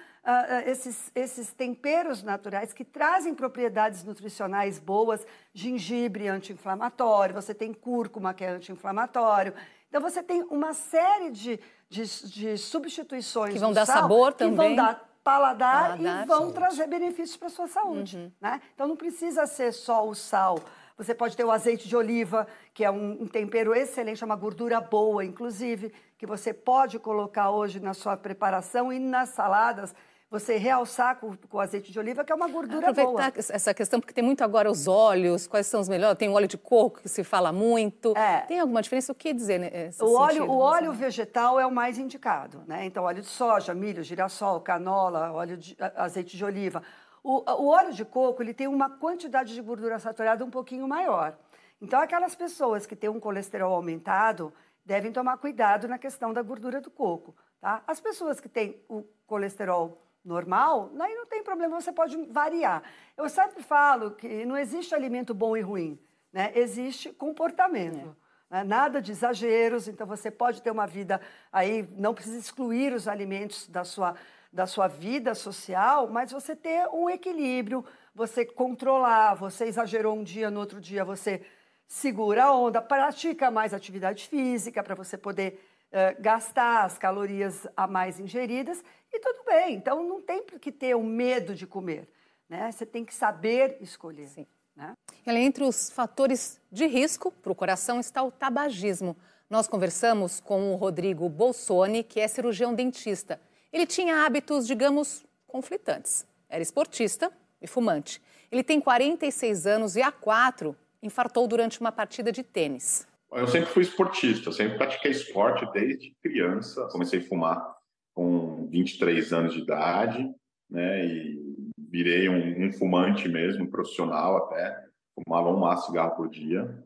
esses, 0.66 1.12
esses 1.14 1.52
temperos 1.52 2.24
naturais 2.24 2.72
que 2.72 2.86
trazem 2.86 3.36
propriedades 3.36 4.06
nutricionais 4.06 4.80
boas. 4.80 5.28
Gengibre 5.54 6.30
anti-inflamatório, 6.30 7.36
você 7.36 7.54
tem 7.54 7.74
cúrcuma, 7.74 8.34
que 8.34 8.46
é 8.46 8.52
anti-inflamatório. 8.52 9.54
Então, 9.90 10.02
você 10.02 10.24
tem 10.24 10.44
uma 10.44 10.74
série 10.74 11.30
de, 11.30 11.60
de, 11.94 12.28
de 12.28 12.58
substituições 12.58 13.54
que 13.54 13.60
vão 13.60 13.72
dar 13.72 13.86
sabor 13.86 14.34
também. 14.34 14.54
Que 14.54 14.58
vão 14.58 14.76
dar 14.76 15.10
paladar, 15.24 15.98
paladar 15.98 16.24
e 16.24 16.26
vão 16.26 16.40
saúde. 16.40 16.54
trazer 16.54 16.88
benefícios 16.88 17.38
para 17.38 17.48
a 17.48 17.52
sua 17.52 17.68
saúde. 17.68 18.18
Uhum. 18.18 18.32
Né? 18.42 18.62
Então 18.74 18.88
não 18.88 18.96
precisa 18.96 19.46
ser 19.46 19.72
só 19.72 20.08
o 20.08 20.16
sal. 20.16 20.60
Você 20.98 21.14
pode 21.14 21.36
ter 21.36 21.44
o 21.44 21.52
azeite 21.52 21.88
de 21.88 21.96
oliva, 21.96 22.48
que 22.74 22.84
é 22.84 22.92
um, 22.92 23.24
um 23.24 23.28
tempero 23.28 23.74
excelente, 23.74 24.22
é 24.22 24.26
uma 24.26 24.36
gordura 24.36 24.80
boa, 24.80 25.26
inclusive, 25.26 25.94
que 26.18 26.26
você 26.26 26.54
pode 26.54 27.00
colocar 27.00 27.50
hoje 27.52 27.80
na 27.80 27.94
sua 27.94 28.16
preparação 28.16 28.92
e 28.92 29.00
nas 29.00 29.30
saladas 29.30 29.94
você 30.34 30.58
realçar 30.58 31.20
com, 31.20 31.38
com 31.38 31.60
azeite 31.60 31.92
de 31.92 32.00
oliva, 32.00 32.24
que 32.24 32.32
é 32.32 32.36
uma 32.36 32.48
gordura 32.48 32.90
Aproveitar 32.90 33.32
boa. 33.32 33.34
essa 33.38 33.72
questão, 33.72 34.00
porque 34.00 34.16
tem 34.16 34.24
muito 34.24 34.44
agora 34.44 34.70
os 34.70 34.88
óleos, 34.88 35.46
quais 35.46 35.68
são 35.68 35.80
os 35.80 35.88
melhores? 35.88 36.18
Tem 36.18 36.28
o 36.28 36.34
óleo 36.34 36.48
de 36.48 36.58
coco, 36.58 37.02
que 37.02 37.08
se 37.08 37.24
fala 37.24 37.54
muito. 37.54 38.18
É. 38.18 38.40
Tem 38.40 38.60
alguma 38.60 38.82
diferença? 38.82 39.12
O 39.12 39.16
que 39.16 39.32
dizer 39.32 39.60
nesse 39.60 40.04
o 40.04 40.14
óleo, 40.14 40.46
O 40.50 40.58
óleo 40.58 40.92
vegetal 40.92 41.60
é 41.60 41.68
o 41.68 41.72
mais 41.72 42.00
indicado, 42.00 42.64
né? 42.66 42.84
Então, 42.84 43.04
óleo 43.04 43.22
de 43.22 43.28
soja, 43.28 43.76
milho, 43.76 44.02
girassol, 44.02 44.60
canola, 44.60 45.32
óleo 45.32 45.56
de 45.56 45.78
azeite 45.96 46.36
de 46.36 46.44
oliva. 46.44 46.82
O, 47.24 47.44
o 47.52 47.68
óleo 47.68 47.94
de 47.94 48.04
coco, 48.04 48.42
ele 48.42 48.56
tem 48.56 48.66
uma 48.66 48.90
quantidade 48.90 49.54
de 49.54 49.62
gordura 49.62 50.00
saturada 50.00 50.44
um 50.44 50.50
pouquinho 50.50 50.88
maior. 50.88 51.38
Então, 51.80 52.02
aquelas 52.02 52.34
pessoas 52.34 52.88
que 52.88 52.96
têm 52.96 53.08
um 53.08 53.20
colesterol 53.20 53.76
aumentado 53.76 54.52
devem 54.84 55.12
tomar 55.12 55.38
cuidado 55.38 55.88
na 55.88 56.00
questão 56.00 56.34
da 56.34 56.42
gordura 56.42 56.82
do 56.82 56.90
coco, 56.90 57.36
tá? 57.62 57.84
As 57.86 58.02
pessoas 58.02 58.40
que 58.40 58.50
têm 58.50 58.84
o 58.90 59.04
colesterol 59.28 60.02
normal, 60.24 60.92
aí 61.00 61.14
não 61.16 61.26
tem 61.26 61.44
problema, 61.44 61.80
você 61.80 61.92
pode 61.92 62.18
variar. 62.32 62.84
Eu 63.18 63.28
sempre 63.28 63.62
falo 63.62 64.12
que 64.12 64.46
não 64.46 64.58
existe 64.58 64.96
alimento 64.96 65.34
bom 65.34 65.58
e 65.58 65.62
ruim, 65.62 66.00
né? 66.32 66.52
existe 66.56 67.12
comportamento. 67.12 68.16
É. 68.50 68.58
Né? 68.58 68.64
Nada 68.64 69.02
de 69.02 69.12
exageros, 69.12 69.88
então 69.88 70.08
você 70.08 70.32
pode 70.32 70.62
ter 70.62 70.72
uma 70.72 70.88
vida 70.88 71.20
aí, 71.52 71.88
não 71.98 72.14
precisa 72.14 72.38
excluir 72.38 72.94
os 72.94 73.08
alimentos 73.08 73.68
da 73.68 73.84
sua, 73.84 74.16
da 74.52 74.66
sua 74.66 74.88
vida 74.88 75.36
social, 75.36 76.08
mas 76.08 76.32
você 76.32 76.56
ter 76.56 76.88
um 76.90 77.10
equilíbrio, 77.10 77.84
você 78.16 78.46
controlar, 78.46 79.34
você 79.34 79.66
exagerou 79.66 80.16
um 80.16 80.24
dia, 80.24 80.50
no 80.50 80.60
outro 80.60 80.80
dia 80.80 81.04
você 81.04 81.46
segura 81.88 82.46
a 82.46 82.56
onda, 82.56 82.82
pratica 82.82 83.52
mais 83.52 83.74
atividade 83.74 84.28
física 84.28 84.82
para 84.82 84.96
você 84.96 85.18
poder 85.18 85.64
uh, 85.92 86.22
gastar 86.22 86.86
as 86.86 86.98
calorias 86.98 87.68
a 87.76 87.88
mais 87.88 88.20
ingeridas 88.20 88.84
e 89.14 89.20
tudo 89.20 89.44
bem. 89.46 89.76
Então 89.76 90.04
não 90.04 90.22
tem 90.22 90.44
que 90.44 90.72
ter 90.72 90.96
o 90.96 91.04
medo 91.04 91.54
de 91.54 91.68
comer, 91.68 92.10
né? 92.50 92.72
Você 92.72 92.86
tem 92.86 93.06
que 93.06 93.14
saber 93.14 93.78
escolher. 93.80 94.28
Sim. 94.28 94.48
Né? 94.76 94.96
Entre 95.28 95.64
os 95.64 95.90
fatores 95.92 96.60
de 96.72 96.88
risco 96.88 97.32
para 97.32 97.52
o 97.52 97.56
coração 97.56 98.00
está 98.00 98.24
o 98.24 98.32
tabagismo. 98.32 99.16
Nós 99.50 99.68
conversamos 99.68 100.40
com 100.40 100.74
o 100.74 100.76
Rodrigo 100.76 101.30
Bolsoni, 101.30 102.04
que 102.04 102.20
é 102.20 102.28
cirurgião 102.28 102.74
dentista. 102.74 103.40
Ele 103.72 103.86
tinha 103.86 104.26
hábitos, 104.26 104.66
digamos, 104.66 105.24
conflitantes. 105.48 106.26
Era 106.50 106.64
esportista 106.64 107.32
e 107.62 107.68
fumante. 107.68 108.22
Ele 108.52 108.64
tem 108.64 108.80
46 108.80 109.68
anos 109.68 109.96
e 109.96 110.02
há 110.02 110.12
quatro 110.12 110.76
infartou 111.02 111.48
durante 111.48 111.80
uma 111.80 111.92
partida 111.92 112.32
de 112.32 112.42
tênis. 112.42 113.08
Eu 113.32 113.48
sempre 113.48 113.70
fui 113.70 113.84
esportista, 113.84 114.50
eu 114.50 114.54
sempre 114.54 114.78
pratiquei 114.78 115.12
esporte 115.12 115.66
desde 115.74 116.16
criança. 116.22 116.88
Comecei 116.92 117.20
a 117.20 117.24
fumar 117.24 117.76
com 118.14 118.68
23 118.70 119.34
anos 119.34 119.54
de 119.54 119.62
idade, 119.62 120.30
né? 120.70 121.06
E 121.06 121.44
virei 121.78 122.28
um, 122.28 122.66
um 122.66 122.72
fumante 122.74 123.28
mesmo, 123.30 123.70
profissional 123.70 124.38
até. 124.38 124.84
Fumava 125.16 125.50
um 125.50 125.60
maço 125.60 125.84
de 125.84 125.88
cigarro 125.88 126.16
por 126.16 126.30
dia. 126.30 126.84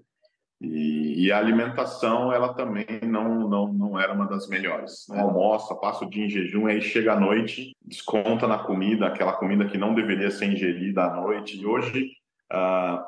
E, 0.60 1.25
e, 1.25 1.31
a 1.31 1.38
alimentação, 1.38 2.34
ela 2.34 2.51
também 2.53 2.86
não, 3.03 3.48
não, 3.48 3.72
não 3.72 4.00
era 4.00 4.12
uma 4.12 4.25
das 4.25 4.50
melhores. 4.50 5.05
Né? 5.07 5.19
Almoça, 5.19 5.75
passa 5.75 6.03
o 6.03 6.10
dia 6.10 6.25
em 6.25 6.29
jejum, 6.29 6.65
aí 6.65 6.81
chega 6.81 7.13
à 7.13 7.19
noite, 7.19 7.75
desconta 7.86 8.48
na 8.48 8.57
comida, 8.57 9.05
aquela 9.05 9.34
comida 9.34 9.67
que 9.67 9.77
não 9.77 9.93
deveria 9.93 10.31
ser 10.31 10.48
ingerida 10.48 11.03
à 11.03 11.15
noite. 11.15 11.62
E 11.62 11.65
hoje, 11.65 12.10
ah, 12.51 13.05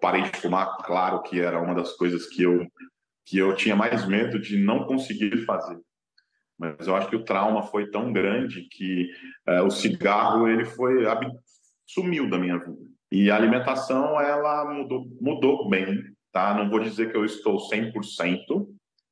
parei 0.00 0.22
de 0.22 0.38
fumar, 0.38 0.78
claro 0.78 1.22
que 1.22 1.38
era 1.38 1.60
uma 1.60 1.74
das 1.74 1.92
coisas 1.92 2.26
que 2.26 2.42
eu, 2.42 2.66
que 3.26 3.36
eu 3.36 3.54
tinha 3.54 3.76
mais 3.76 4.08
medo 4.08 4.40
de 4.40 4.58
não 4.58 4.84
conseguir 4.84 5.44
fazer. 5.44 5.78
Mas 6.60 6.86
eu 6.86 6.94
acho 6.94 7.08
que 7.08 7.16
o 7.16 7.24
trauma 7.24 7.62
foi 7.62 7.90
tão 7.90 8.12
grande 8.12 8.68
que 8.70 9.10
ah, 9.46 9.62
o 9.62 9.70
cigarro 9.70 10.46
ele 10.46 10.66
foi 10.66 11.04
sumiu 11.86 12.28
da 12.28 12.38
minha 12.38 12.58
vida. 12.58 12.90
E 13.10 13.30
a 13.30 13.36
alimentação 13.36 14.20
ela 14.20 14.64
mudou, 14.72 15.08
mudou 15.20 15.68
bem 15.68 16.04
tá? 16.32 16.54
Não 16.54 16.68
vou 16.68 16.80
dizer 16.80 17.10
que 17.10 17.16
eu 17.16 17.24
estou 17.24 17.58
100%, 17.58 18.66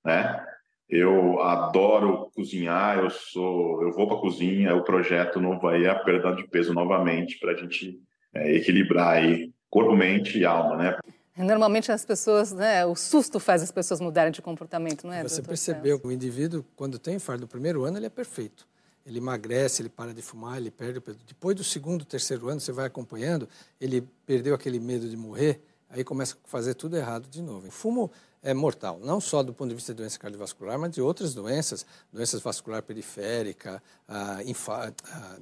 né? 0.05 0.45
Eu 0.89 1.43
adoro 1.43 2.31
cozinhar, 2.35 2.99
eu 2.99 3.11
sou, 3.11 3.83
eu 3.83 3.93
vou 3.93 4.07
para 4.07 4.17
a 4.17 4.21
cozinha, 4.21 4.75
o 4.75 4.83
projeto 4.83 5.39
novo 5.39 5.69
aí 5.69 5.85
é 5.85 5.91
a 5.91 5.99
perda 5.99 6.33
de 6.33 6.49
peso 6.49 6.73
novamente 6.73 7.39
para 7.39 7.53
a 7.53 7.55
gente 7.55 8.01
é, 8.35 8.57
equilibrar 8.57 9.17
aí 9.17 9.53
corpo, 9.69 9.95
mente 9.95 10.39
e 10.39 10.47
alma, 10.47 10.77
né? 10.77 10.99
Normalmente 11.45 11.93
as 11.93 12.05
pessoas, 12.05 12.53
né, 12.53 12.85
o 12.85 12.97
susto 12.97 13.39
faz 13.39 13.63
as 13.63 13.71
pessoas 13.71 14.01
mudarem 14.01 14.33
de 14.33 14.43
comportamento, 14.43 15.07
não 15.07 15.13
é? 15.13 15.23
Você 15.23 15.43
percebeu 15.43 15.99
que 16.01 16.07
o 16.07 16.13
indivíduo, 16.13 16.65
quando 16.75 16.99
tem 16.99 17.15
infarto 17.15 17.43
no 17.43 17.49
primeiro 17.49 17.85
ano, 17.85 17.97
ele 17.97 18.07
é 18.07 18.11
perfeito. 18.11 18.67
Ele 19.07 19.19
emagrece, 19.19 19.81
ele 19.81 19.89
para 19.89 20.13
de 20.13 20.21
fumar, 20.21 20.59
ele 20.59 20.71
perde. 20.71 21.01
Depois 21.27 21.57
do 21.57 21.65
segundo, 21.65 22.05
terceiro 22.05 22.49
ano, 22.49 22.61
você 22.61 22.73
vai 22.73 22.87
acompanhando, 22.87 23.49
ele 23.81 24.07
perdeu 24.27 24.55
aquele 24.55 24.79
medo 24.79 25.09
de 25.09 25.17
morrer, 25.17 25.63
aí 25.89 26.05
começa 26.05 26.35
a 26.35 26.49
fazer 26.49 26.75
tudo 26.75 26.97
errado 26.97 27.27
de 27.29 27.41
novo. 27.41 27.69
O 27.69 27.71
fumo 27.71 28.11
é 28.43 28.55
mortal, 28.55 28.99
não 29.01 29.21
só 29.21 29.43
do 29.43 29.53
ponto 29.53 29.71
de 29.71 29.75
vista 29.75 29.93
de 29.93 29.99
doença 29.99 30.19
cardiovascular, 30.19 30.79
mas 30.79 30.93
de 30.93 31.01
outras 31.01 31.35
doenças, 31.35 31.85
doenças 32.13 32.41
vascular 32.41 32.83
periférica, 32.83 33.83
ah, 34.07 34.43
infa, 34.45 34.95
ah, 35.05 35.37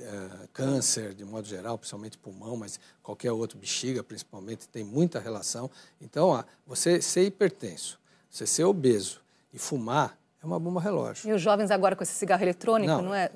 ah, 0.00 0.48
câncer 0.52 1.14
de 1.14 1.24
modo 1.24 1.46
geral, 1.46 1.78
principalmente 1.78 2.18
pulmão, 2.18 2.56
mas 2.56 2.80
qualquer 3.02 3.32
outro, 3.32 3.58
bexiga 3.58 4.02
principalmente, 4.02 4.68
tem 4.68 4.84
muita 4.84 5.20
relação. 5.20 5.70
Então, 6.00 6.44
você 6.66 7.00
ser 7.00 7.24
hipertenso, 7.24 7.98
você 8.28 8.46
ser 8.46 8.64
obeso 8.64 9.20
e 9.52 9.58
fumar 9.58 10.18
é 10.42 10.46
uma 10.46 10.58
bomba 10.58 10.80
relógio. 10.80 11.30
E 11.30 11.32
os 11.32 11.40
jovens 11.40 11.70
agora 11.70 11.94
com 11.94 12.02
esse 12.02 12.14
cigarro 12.14 12.42
eletrônico, 12.42 12.92
não, 12.92 13.02
não 13.02 13.14
é? 13.14 13.30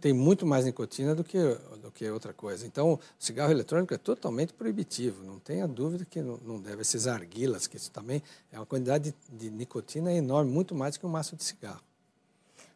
Tem 0.00 0.12
muito 0.12 0.46
mais 0.46 0.66
nicotina 0.66 1.14
do 1.14 1.24
que, 1.24 1.38
do 1.80 1.90
que 1.90 2.08
outra 2.10 2.34
coisa. 2.34 2.66
Então, 2.66 2.92
o 2.92 3.00
cigarro 3.18 3.50
eletrônico 3.50 3.94
é 3.94 3.98
totalmente 3.98 4.52
proibitivo. 4.52 5.24
Não 5.24 5.38
tenha 5.38 5.66
dúvida 5.66 6.04
que 6.04 6.20
não, 6.20 6.38
não 6.44 6.60
deve. 6.60 6.82
Esses 6.82 7.06
arguilas, 7.06 7.66
que 7.66 7.78
isso 7.78 7.90
também 7.90 8.22
é 8.52 8.58
uma 8.58 8.66
quantidade 8.66 9.14
de, 9.30 9.38
de 9.38 9.50
nicotina 9.50 10.12
enorme, 10.12 10.52
muito 10.52 10.74
mais 10.74 10.98
que 10.98 11.06
um 11.06 11.08
maço 11.08 11.34
de 11.34 11.44
cigarro. 11.44 11.80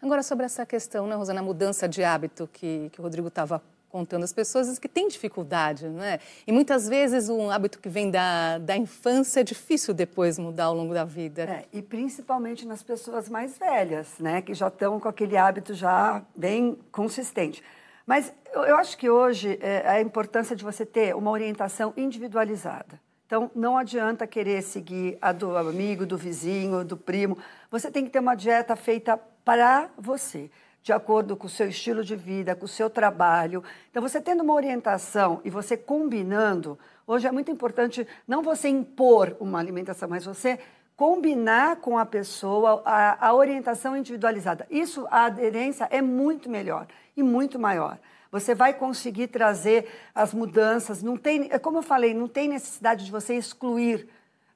Agora, 0.00 0.22
sobre 0.22 0.46
essa 0.46 0.64
questão, 0.64 1.06
né, 1.06 1.14
Rosana, 1.14 1.40
a 1.40 1.42
mudança 1.42 1.86
de 1.86 2.02
hábito 2.02 2.48
que, 2.52 2.88
que 2.90 3.00
o 3.00 3.02
Rodrigo 3.02 3.28
estava 3.28 3.62
contando, 3.94 4.24
as 4.24 4.32
pessoas 4.32 4.76
que 4.76 4.88
têm 4.88 5.06
dificuldade, 5.06 5.88
né? 5.88 6.18
E 6.44 6.50
muitas 6.50 6.88
vezes 6.88 7.28
um 7.28 7.48
hábito 7.48 7.78
que 7.78 7.88
vem 7.88 8.10
da, 8.10 8.58
da 8.58 8.76
infância 8.76 9.38
é 9.38 9.44
difícil 9.44 9.94
depois 9.94 10.36
mudar 10.36 10.64
ao 10.64 10.74
longo 10.74 10.92
da 10.92 11.04
vida. 11.04 11.42
É, 11.44 11.64
e 11.72 11.80
principalmente 11.80 12.66
nas 12.66 12.82
pessoas 12.82 13.28
mais 13.28 13.56
velhas, 13.56 14.08
né? 14.18 14.42
Que 14.42 14.52
já 14.52 14.66
estão 14.66 14.98
com 14.98 15.08
aquele 15.08 15.36
hábito 15.36 15.74
já 15.74 16.24
bem 16.34 16.76
consistente. 16.90 17.62
Mas 18.04 18.34
eu, 18.52 18.64
eu 18.64 18.76
acho 18.78 18.98
que 18.98 19.08
hoje 19.08 19.60
é 19.62 19.88
a 19.88 20.00
importância 20.00 20.56
de 20.56 20.64
você 20.64 20.84
ter 20.84 21.14
uma 21.14 21.30
orientação 21.30 21.94
individualizada. 21.96 23.00
Então, 23.26 23.48
não 23.54 23.78
adianta 23.78 24.26
querer 24.26 24.60
seguir 24.62 25.16
a 25.22 25.30
do 25.30 25.56
amigo, 25.56 26.04
do 26.04 26.18
vizinho, 26.18 26.84
do 26.84 26.96
primo. 26.96 27.38
Você 27.70 27.92
tem 27.92 28.04
que 28.04 28.10
ter 28.10 28.18
uma 28.18 28.34
dieta 28.34 28.74
feita 28.74 29.16
para 29.44 29.88
você 29.96 30.50
de 30.84 30.92
acordo 30.92 31.34
com 31.34 31.46
o 31.46 31.50
seu 31.50 31.66
estilo 31.66 32.04
de 32.04 32.14
vida, 32.14 32.54
com 32.54 32.66
o 32.66 32.68
seu 32.68 32.90
trabalho. 32.90 33.64
Então, 33.90 34.02
você 34.02 34.20
tendo 34.20 34.42
uma 34.42 34.52
orientação 34.52 35.40
e 35.42 35.48
você 35.48 35.78
combinando, 35.78 36.78
hoje 37.06 37.26
é 37.26 37.32
muito 37.32 37.50
importante 37.50 38.06
não 38.28 38.42
você 38.42 38.68
impor 38.68 39.34
uma 39.40 39.58
alimentação, 39.58 40.10
mas 40.10 40.26
você 40.26 40.58
combinar 40.94 41.76
com 41.76 41.96
a 41.96 42.04
pessoa 42.04 42.82
a, 42.84 43.28
a 43.28 43.32
orientação 43.32 43.96
individualizada. 43.96 44.66
Isso, 44.70 45.06
a 45.10 45.24
aderência 45.24 45.88
é 45.90 46.02
muito 46.02 46.50
melhor 46.50 46.86
e 47.16 47.22
muito 47.22 47.58
maior. 47.58 47.98
Você 48.30 48.54
vai 48.54 48.74
conseguir 48.74 49.28
trazer 49.28 49.88
as 50.14 50.34
mudanças. 50.34 51.02
Não 51.02 51.16
tem, 51.16 51.48
é 51.50 51.58
como 51.58 51.78
eu 51.78 51.82
falei, 51.82 52.12
não 52.12 52.28
tem 52.28 52.46
necessidade 52.46 53.06
de 53.06 53.10
você 53.10 53.34
excluir. 53.34 54.06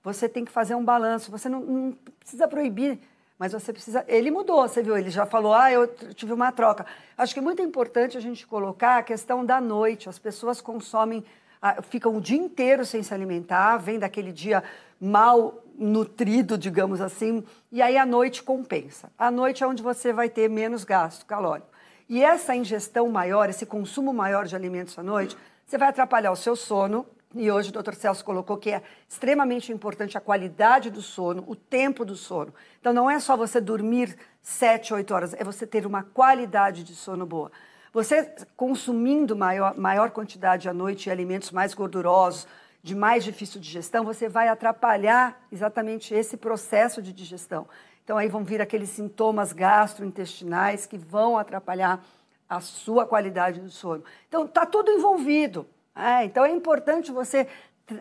Você 0.05 0.29
tem 0.29 0.45
que 0.45 0.53
fazer 0.53 0.75
um 0.75 0.85
balanço. 0.85 1.31
Você 1.31 1.49
não, 1.49 1.61
não 1.61 1.99
precisa 2.21 2.47
proibir 2.47 3.01
mas 3.39 3.53
você 3.53 3.73
precisa. 3.73 4.05
Ele 4.09 4.31
mudou, 4.31 4.63
você 4.63 4.83
viu? 4.83 4.97
Ele 4.97 5.11
já 5.11 5.25
falou, 5.25 5.55
ah, 5.55 5.71
eu 5.71 5.87
tive 6.15 6.33
uma 6.33 6.51
troca. 6.51 6.85
Acho 7.17 7.33
que 7.33 7.39
é 7.39 7.43
muito 7.43 7.63
importante 7.63 8.17
a 8.17 8.21
gente 8.21 8.47
colocar 8.47 8.99
a 8.99 9.03
questão 9.03 9.45
da 9.45 9.61
noite. 9.61 10.09
As 10.09 10.19
pessoas 10.19 10.61
consomem, 10.61 11.25
ah, 11.63 11.81
ficam 11.83 12.17
o 12.17 12.21
dia 12.21 12.39
inteiro 12.39 12.85
sem 12.85 13.03
se 13.03 13.15
alimentar, 13.15 13.77
vem 13.77 13.99
daquele 13.99 14.33
dia 14.33 14.65
mal 15.01 15.63
nutrido, 15.79 16.59
digamos 16.59 17.01
assim, 17.01 17.45
e 17.71 17.81
aí 17.81 17.97
a 17.97 18.05
noite 18.05 18.43
compensa. 18.43 19.13
A 19.17 19.31
noite 19.31 19.63
é 19.63 19.67
onde 19.67 19.81
você 19.81 20.13
vai 20.13 20.29
ter 20.29 20.51
menos 20.51 20.83
gasto 20.83 21.25
calórico. 21.25 21.69
E 22.09 22.23
essa 22.23 22.57
ingestão 22.57 23.09
maior, 23.09 23.49
esse 23.49 23.65
consumo 23.65 24.13
maior 24.13 24.47
de 24.47 24.57
alimentos 24.57 24.99
à 24.99 25.03
noite, 25.03 25.37
você 25.65 25.79
vai 25.79 25.89
atrapalhar 25.89 26.33
o 26.33 26.37
seu 26.37 26.57
sono, 26.57 27.07
e 27.35 27.51
hoje 27.51 27.71
o 27.71 27.83
Dr. 27.83 27.95
Celso 27.95 28.25
colocou 28.25 28.57
que 28.57 28.71
é 28.71 28.83
extremamente 29.07 29.71
importante 29.71 30.17
a 30.17 30.21
qualidade 30.21 30.91
do 30.91 31.03
sono, 31.03 31.45
o 31.47 31.55
tempo 31.55 32.05
do 32.05 32.17
sono. 32.17 32.55
Então 32.81 32.93
não 32.93 33.11
é 33.11 33.21
só 33.21 33.37
você 33.37 33.61
dormir 33.61 34.17
sete, 34.41 34.95
oito 34.95 35.13
horas, 35.13 35.35
é 35.35 35.45
você 35.45 35.67
ter 35.67 35.87
uma 35.87 36.03
qualidade 36.03 36.83
de 36.83 36.95
sono 36.95 37.27
boa. 37.27 37.53
Você 37.93 38.35
consumindo 38.57 39.37
maior, 39.37 39.77
maior 39.77 40.11
quantidade 40.11 40.69
à 40.69 40.73
noite 40.73 41.05
de 41.05 41.11
alimentos 41.11 41.51
mais 41.51 41.75
gordurosos, 41.75 42.47
de 42.83 42.95
mais 42.95 43.25
difícil 43.25 43.61
digestão, 43.61 44.05
você 44.05 44.29
vai 44.29 44.49
atrapalhar 44.49 45.39
exatamente 45.53 46.15
esse 46.15 46.37
processo 46.37 47.03
de 47.03 47.13
digestão. 47.13 47.69
Então 48.05 48.17
aí 48.17 48.29
vão 48.29 48.43
vir 48.43 48.63
aqueles 48.63 48.89
sintomas 48.89 49.53
gastrointestinais 49.53 50.87
que 50.87 50.97
vão 50.97 51.37
atrapalhar 51.37 52.03
a 52.49 52.61
sua 52.61 53.05
qualidade 53.05 53.61
do 53.61 53.69
sono. 53.69 54.03
Então 54.29 54.47
está 54.47 54.65
tudo 54.65 54.91
envolvido. 54.91 55.67
É, 55.99 56.25
então 56.25 56.45
é 56.45 56.51
importante 56.51 57.11
você 57.11 57.49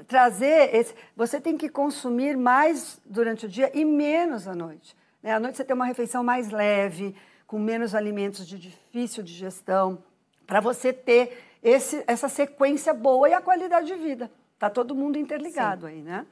trazer 0.07 0.75
esse. 0.75 0.93
Você 1.15 1.41
tem 1.41 1.57
que 1.57 1.67
consumir 1.67 2.37
mais 2.37 3.01
durante 3.05 3.47
o 3.47 3.49
dia 3.49 3.71
e 3.73 3.83
menos 3.83 4.47
à 4.47 4.55
noite. 4.55 4.95
Né? 5.23 5.33
À 5.33 5.39
noite 5.39 5.57
você 5.57 5.63
tem 5.63 5.75
uma 5.75 5.85
refeição 5.85 6.23
mais 6.23 6.51
leve, 6.51 7.15
com 7.47 7.57
menos 7.57 7.95
alimentos 7.95 8.47
de 8.47 8.59
difícil 8.59 9.23
digestão, 9.23 10.03
para 10.45 10.59
você 10.59 10.93
ter 10.93 11.43
esse, 11.63 12.03
essa 12.05 12.29
sequência 12.29 12.93
boa 12.93 13.29
e 13.29 13.33
a 13.33 13.41
qualidade 13.41 13.87
de 13.87 13.95
vida. 13.95 14.29
Está 14.53 14.69
todo 14.69 14.93
mundo 14.93 15.17
interligado 15.17 15.87
Sim. 15.87 15.93
aí, 15.93 16.01
né? 16.01 16.25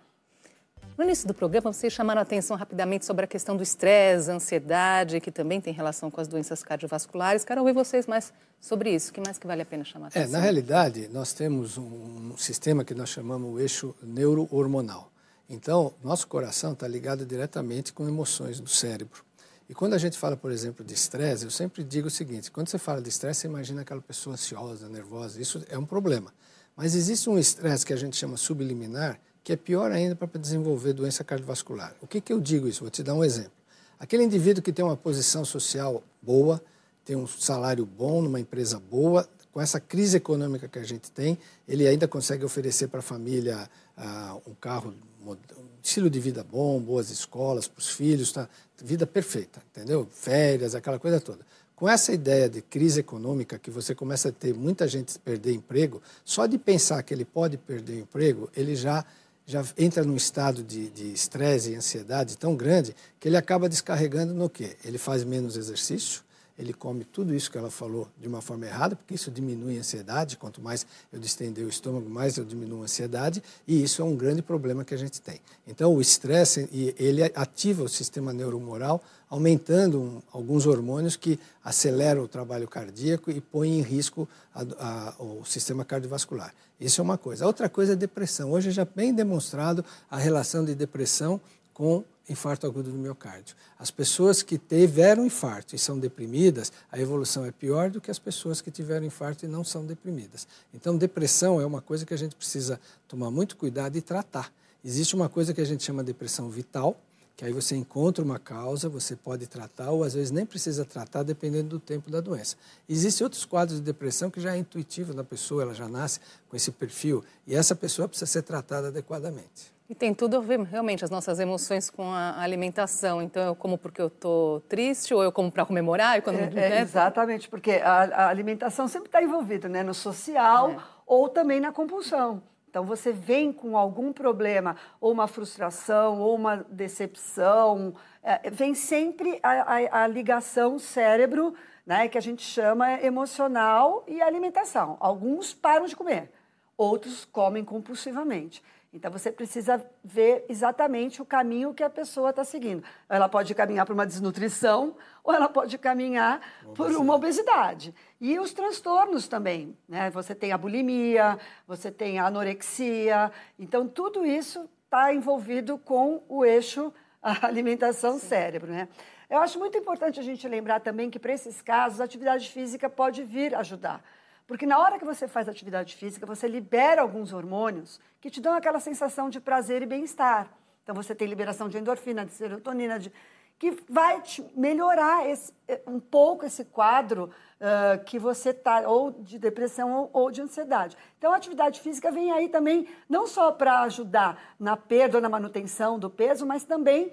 No 0.98 1.04
início 1.04 1.28
do 1.28 1.34
programa, 1.34 1.74
vocês 1.74 1.92
chamaram 1.92 2.20
a 2.20 2.22
atenção 2.22 2.56
rapidamente 2.56 3.06
sobre 3.06 3.26
a 3.26 3.28
questão 3.28 3.58
do 3.58 3.62
estresse, 3.62 4.32
ansiedade, 4.32 5.20
que 5.20 5.30
também 5.30 5.60
tem 5.60 5.74
relação 5.74 6.10
com 6.10 6.22
as 6.22 6.28
doenças 6.28 6.64
cardiovasculares. 6.64 7.44
Quero 7.44 7.60
ouvir 7.60 7.74
vocês 7.74 8.08
mais 8.08 8.32
sobre 8.62 8.96
isso. 8.96 9.12
O 9.12 9.14
que 9.14 9.20
mais 9.20 9.38
que 9.38 9.46
vale 9.46 9.62
a 9.62 9.66
pena 9.66 9.84
chamar 9.84 10.06
a 10.06 10.08
atenção? 10.08 10.30
É, 10.30 10.32
na 10.32 10.40
realidade, 10.40 11.10
nós 11.12 11.34
temos 11.34 11.78
um, 11.78 12.32
um 12.32 12.38
sistema 12.38 12.86
que 12.86 12.94
nós 12.94 13.10
chamamos 13.10 13.54
o 13.54 13.60
eixo 13.60 13.94
neurohormonal. 14.02 15.12
Então, 15.50 15.94
nosso 16.02 16.30
coração 16.30 16.72
está 16.72 16.88
ligado 16.88 17.26
diretamente 17.26 17.92
com 17.92 18.08
emoções 18.08 18.62
do 18.62 18.70
cérebro. 18.70 19.22
E 19.68 19.74
quando 19.74 19.96
a 19.96 19.98
gente 19.98 20.18
fala, 20.18 20.38
por 20.38 20.50
exemplo, 20.50 20.86
de 20.86 20.94
estresse, 20.94 21.44
eu 21.44 21.52
sempre 21.52 21.84
digo 21.84 22.08
o 22.08 22.12
seguinte: 22.12 22.50
quando 22.50 22.70
você 22.70 22.78
fala 22.78 23.02
de 23.02 23.10
estresse, 23.10 23.42
você 23.42 23.48
imagina 23.48 23.82
aquela 23.82 24.02
pessoa 24.02 24.36
ansiosa, 24.36 24.88
nervosa. 24.88 25.42
Isso 25.42 25.62
é 25.68 25.78
um 25.78 25.86
problema. 25.86 26.34
Mas 26.74 26.96
existe 26.96 27.30
um 27.30 27.38
estresse 27.38 27.86
que 27.86 27.92
a 27.92 27.98
gente 27.98 28.16
chama 28.16 28.38
subliminar, 28.38 29.20
que 29.46 29.54
é 29.54 29.56
pior 29.56 29.92
ainda 29.92 30.16
para 30.16 30.28
desenvolver 30.40 30.92
doença 30.92 31.24
cardiovascular. 31.24 31.96
O 32.02 32.08
que, 32.08 32.20
que 32.20 32.34
eu 32.34 32.42
digo 32.42 32.68
isso? 32.68 32.82
Vou 32.82 32.90
te 32.90 33.04
dar 33.04 33.14
um 33.14 33.24
exemplo. 33.24 33.52
Aquele 34.00 34.24
indivíduo 34.24 34.64
que 34.64 34.74
tem 34.74 34.84
uma 34.84 34.98
posição 34.98 35.46
social 35.46 36.02
boa, 36.20 36.60
tem 37.06 37.16
um 37.16 37.28
salário 37.28 37.86
bom 37.86 38.24
numa 38.24 38.40
empresa 38.40 38.80
boa, 38.80 39.30
com 39.52 39.62
essa 39.62 39.80
crise 39.80 40.18
econômica 40.18 40.68
que 40.68 40.80
a 40.80 40.84
gente 40.84 41.12
tem, 41.12 41.38
ele 41.68 41.88
ainda 41.88 42.08
consegue 42.08 42.44
oferecer 42.44 42.88
para 42.88 43.02
a 43.02 43.04
família 43.04 43.70
uh, 43.96 44.50
um 44.50 44.56
carro, 44.56 44.96
um 45.24 45.38
estilo 45.82 46.10
de 46.10 46.20
vida 46.20 46.44
bom, 46.44 46.82
boas 46.82 47.12
escolas 47.12 47.68
para 47.68 47.80
os 47.80 47.90
filhos, 47.90 48.32
tá? 48.32 48.50
vida 48.84 49.06
perfeita, 49.06 49.62
entendeu? 49.72 50.08
Férias, 50.12 50.74
aquela 50.74 50.98
coisa 50.98 51.22
toda. 51.22 51.46
Com 51.76 51.88
essa 51.88 52.12
ideia 52.12 52.50
de 52.50 52.64
crise 52.64 53.02
econômica, 53.02 53.60
que 53.60 53.70
você 53.70 53.94
começa 53.94 54.30
a 54.30 54.32
ter 54.32 54.56
muita 54.56 54.88
gente 54.88 55.20
perder 55.20 55.54
emprego, 55.54 56.02
só 56.24 56.48
de 56.48 56.58
pensar 56.58 57.04
que 57.04 57.14
ele 57.14 57.26
pode 57.26 57.58
perder 57.58 58.00
emprego, 58.00 58.50
ele 58.56 58.76
já 58.76 59.06
já 59.46 59.64
entra 59.78 60.04
num 60.04 60.16
estado 60.16 60.64
de 60.64 61.14
estresse 61.14 61.72
e 61.72 61.76
ansiedade 61.76 62.38
tão 62.38 62.56
grande 62.56 62.96
que 63.20 63.28
ele 63.28 63.38
acaba 63.38 63.70
descarregando 63.70 64.34
no 64.34 64.50
quê? 64.50 64.76
Ele 64.84 64.98
faz 64.98 65.24
menos 65.24 65.56
exercício, 65.56 66.24
ele 66.58 66.74
come 66.74 67.04
tudo 67.04 67.36
isso 67.36 67.52
que 67.52 67.58
ela 67.58 67.70
falou 67.70 68.08
de 68.18 68.28
uma 68.28 68.42
forma 68.42 68.66
errada, 68.66 68.96
porque 68.96 69.14
isso 69.14 69.30
diminui 69.30 69.78
a 69.78 69.80
ansiedade. 69.80 70.38
Quanto 70.38 70.62
mais 70.62 70.86
eu 71.12 71.20
distender 71.20 71.66
o 71.66 71.70
estômago, 71.70 72.10
mais 72.10 72.38
eu 72.38 72.46
diminuo 72.46 72.82
a 72.82 72.86
ansiedade, 72.86 73.44
e 73.68 73.84
isso 73.84 74.02
é 74.02 74.06
um 74.06 74.16
grande 74.16 74.42
problema 74.42 74.86
que 74.86 74.94
a 74.94 74.98
gente 74.98 75.22
tem. 75.22 75.40
Então, 75.68 75.94
o 75.94 76.00
estresse, 76.00 76.70
ele 76.98 77.24
ativa 77.36 77.84
o 77.84 77.90
sistema 77.90 78.32
neuromoral, 78.32 79.04
aumentando 79.30 80.02
um, 80.02 80.22
alguns 80.32 80.66
hormônios 80.66 81.16
que 81.16 81.40
aceleram 81.64 82.24
o 82.24 82.28
trabalho 82.28 82.68
cardíaco 82.68 83.30
e 83.30 83.42
põem 83.42 83.80
em 83.80 83.82
risco 83.82 84.28
a, 84.54 84.62
a, 84.80 85.24
o 85.24 85.44
sistema 85.44 85.84
cardiovascular. 85.84 86.54
Isso 86.80 87.02
é 87.02 87.04
uma 87.04 87.18
coisa. 87.18 87.44
A 87.44 87.48
outra 87.48 87.68
coisa 87.68 87.94
é 87.94 87.96
depressão. 87.96 88.52
Hoje 88.52 88.72
já 88.72 88.86
bem 88.86 89.14
demonstrado 89.14 89.84
a 90.10 90.18
relação 90.18 90.64
de 90.64 90.76
depressão 90.76 91.42
com 91.74 92.04
infarto 92.30 92.66
agudo 92.66 92.92
do 92.92 92.98
miocárdio. 92.98 93.56
As 93.78 93.92
pessoas 93.92 94.42
que 94.42 94.58
tiveram 94.58 95.26
infarto 95.26 95.76
e 95.76 95.80
são 95.80 96.00
deprimidas, 96.00 96.72
a 96.92 97.00
evolução 97.00 97.46
é 97.46 97.52
pior 97.52 97.90
do 97.90 98.02
que 98.02 98.10
as 98.10 98.20
pessoas 98.20 98.62
que 98.62 98.72
tiveram 98.72 99.06
infarto 99.06 99.46
e 99.46 99.48
não 99.48 99.64
são 99.64 99.86
deprimidas. 99.86 100.48
Então, 100.74 100.98
depressão 100.98 101.62
é 101.62 101.66
uma 101.66 101.82
coisa 101.82 102.06
que 102.06 102.14
a 102.14 102.18
gente 102.18 102.36
precisa 102.36 102.80
tomar 103.08 103.30
muito 103.32 103.56
cuidado 103.56 103.96
e 103.98 104.02
tratar. 104.02 104.52
Existe 104.84 105.16
uma 105.16 105.30
coisa 105.30 105.54
que 105.54 105.62
a 105.62 105.66
gente 105.66 105.84
chama 105.84 106.04
de 106.04 106.08
depressão 106.08 106.50
vital, 106.50 107.00
que 107.36 107.44
aí 107.44 107.52
você 107.52 107.76
encontra 107.76 108.24
uma 108.24 108.40
causa, 108.40 108.88
você 108.88 109.16
pode 109.16 109.46
tratar 109.48 109.92
ou 109.92 110.04
às 110.04 110.14
vezes 110.14 110.32
nem 110.32 110.46
precisa 110.46 110.86
tratar 110.86 111.24
dependendo 111.24 111.70
do 111.70 111.80
tempo 111.80 112.10
da 112.10 112.22
doença. 112.22 112.56
Existem 112.88 113.26
outros 113.26 113.44
quadros 113.44 113.80
de 113.80 113.84
depressão 113.84 114.32
que 114.32 114.40
já 114.40 114.56
é 114.56 114.58
intuitivo 114.58 115.14
na 115.14 115.24
pessoa, 115.24 115.64
ela 115.64 115.74
já 115.74 115.88
nasce 115.88 116.20
com 116.48 116.56
esse 116.56 116.72
perfil 116.72 117.24
e 117.46 117.54
essa 117.54 117.76
pessoa 117.76 118.08
precisa 118.08 118.32
ser 118.32 118.44
tratada 118.44 118.88
adequadamente. 118.88 119.75
E 119.88 119.94
tem 119.94 120.16
tudo 120.16 120.38
a 120.38 120.40
ver, 120.40 120.60
realmente, 120.62 121.04
as 121.04 121.12
nossas 121.12 121.40
emoções 121.40 121.92
com 121.92 122.12
a 122.12 122.42
alimentação. 122.42 123.22
Então, 123.22 123.44
eu 123.44 123.56
como 123.56 123.78
porque 123.78 124.02
eu 124.02 124.08
estou 124.08 124.62
triste, 124.62 125.14
ou 125.14 125.24
eu 125.24 125.32
como 125.32 125.52
para 125.52 125.64
comemorar? 125.64 126.22
Quando, 126.24 126.40
é, 126.40 126.78
é, 126.78 126.82
exatamente, 126.82 127.48
porque 127.48 127.74
a, 127.74 128.26
a 128.26 128.28
alimentação 128.30 128.88
sempre 128.88 129.10
está 129.10 129.22
envolvida 129.22 129.70
né, 129.70 129.84
no 129.84 129.94
social 129.94 130.72
é. 130.72 130.78
ou 131.06 131.30
também 131.30 131.60
na 131.60 131.72
compulsão. 131.72 132.42
Então, 132.68 132.84
você 132.84 133.14
vem 133.14 133.54
com 133.54 133.78
algum 133.78 134.12
problema, 134.12 134.76
ou 135.00 135.12
uma 135.12 135.28
frustração, 135.28 136.20
ou 136.20 136.36
uma 136.36 136.58
decepção, 136.70 137.94
é, 138.24 138.50
vem 138.50 138.74
sempre 138.74 139.40
a, 139.44 139.76
a, 139.76 140.04
a 140.04 140.08
ligação 140.08 140.80
cérebro, 140.80 141.54
né, 141.86 142.08
que 142.08 142.18
a 142.18 142.22
gente 142.22 142.42
chama 142.42 143.00
emocional 143.04 144.04
e 144.08 144.20
alimentação. 144.20 144.98
Alguns 145.00 145.54
param 145.54 145.86
de 145.86 145.96
comer, 145.96 146.32
outros 146.76 147.24
comem 147.24 147.64
compulsivamente. 147.64 148.64
Então 148.96 149.12
você 149.12 149.30
precisa 149.30 149.86
ver 150.02 150.46
exatamente 150.48 151.22
o 151.22 151.26
caminho 151.26 151.74
que 151.74 151.84
a 151.84 151.90
pessoa 151.90 152.30
está 152.30 152.46
seguindo. 152.46 152.82
Ela 153.10 153.28
pode 153.28 153.54
caminhar 153.54 153.86
para 153.86 153.94
uma 153.94 154.06
desnutrição 154.08 154.96
ou 155.22 155.34
ela 155.34 155.50
pode 155.50 155.78
caminhar 155.78 156.40
por 156.74 156.90
uma 156.94 157.14
obesidade. 157.14 157.94
E 158.22 158.40
os 158.40 158.54
transtornos 158.54 159.28
também. 159.28 159.78
Né? 159.86 160.10
Você 160.12 160.34
tem 160.34 160.54
a 160.54 160.58
bulimia, 160.58 161.38
você 161.68 161.92
tem 161.92 162.20
a 162.20 162.28
anorexia. 162.28 163.34
Então 163.60 163.86
tudo 163.86 164.26
isso 164.26 164.70
está 164.86 165.14
envolvido 165.14 165.78
com 165.78 166.24
o 166.30 166.46
eixo 166.46 166.94
alimentação-cérebro. 167.22 168.72
Né? 168.72 168.88
Eu 169.30 169.40
acho 169.40 169.60
muito 169.60 169.78
importante 169.78 170.22
a 170.22 170.24
gente 170.24 170.48
lembrar 170.48 170.80
também 170.80 171.10
que 171.10 171.20
para 171.20 171.34
esses 171.34 171.62
casos 171.62 172.00
a 172.00 172.06
atividade 172.06 172.50
física 172.50 172.90
pode 172.90 173.26
vir 173.26 173.56
ajudar. 173.56 174.02
Porque 174.48 174.66
na 174.66 174.80
hora 174.80 175.00
que 175.00 175.06
você 175.06 175.28
faz 175.28 175.50
atividade 175.50 175.96
física, 175.96 176.26
você 176.26 176.48
libera 176.48 177.02
alguns 177.02 177.34
hormônios 177.34 178.00
que 178.22 178.30
te 178.30 178.40
dão 178.40 178.54
aquela 178.54 178.80
sensação 178.80 179.30
de 179.30 179.40
prazer 179.40 179.82
e 179.82 179.86
bem-estar. 179.86 180.50
Então 180.84 180.94
você 180.94 181.16
tem 181.16 181.28
liberação 181.28 181.68
de 181.68 181.78
endorfina, 181.80 182.24
de 182.24 182.32
serotonina, 182.32 183.00
de, 183.00 183.12
que 183.58 183.72
vai 183.90 184.22
te 184.22 184.46
melhorar 184.56 185.28
esse, 185.28 185.52
eh, 185.68 185.82
um 185.88 186.00
pouco 186.00 186.46
esse 186.46 186.64
quadro 186.66 187.32
uh, 187.60 188.04
que 188.04 188.20
você 188.20 188.50
está, 188.50 188.88
ou 188.88 189.12
de 189.12 189.40
depressão 189.40 189.92
ou, 189.92 190.10
ou, 190.14 190.32
de 190.32 190.42
ansiedade. 190.42 190.96
Então 191.18 191.34
a 191.34 191.38
atividade 191.38 191.80
física 191.80 192.12
vem 192.12 192.32
aí 192.32 192.50
também 192.50 192.88
não 193.10 193.26
só 193.26 193.52
para 193.52 193.82
ajudar 193.82 194.56
na 194.60 194.78
perda 194.78 195.18
ou 195.18 195.22
na 195.22 195.30
manutenção 195.30 195.98
do 195.98 196.10
peso, 196.10 196.46
mas 196.46 196.64
também 196.64 197.12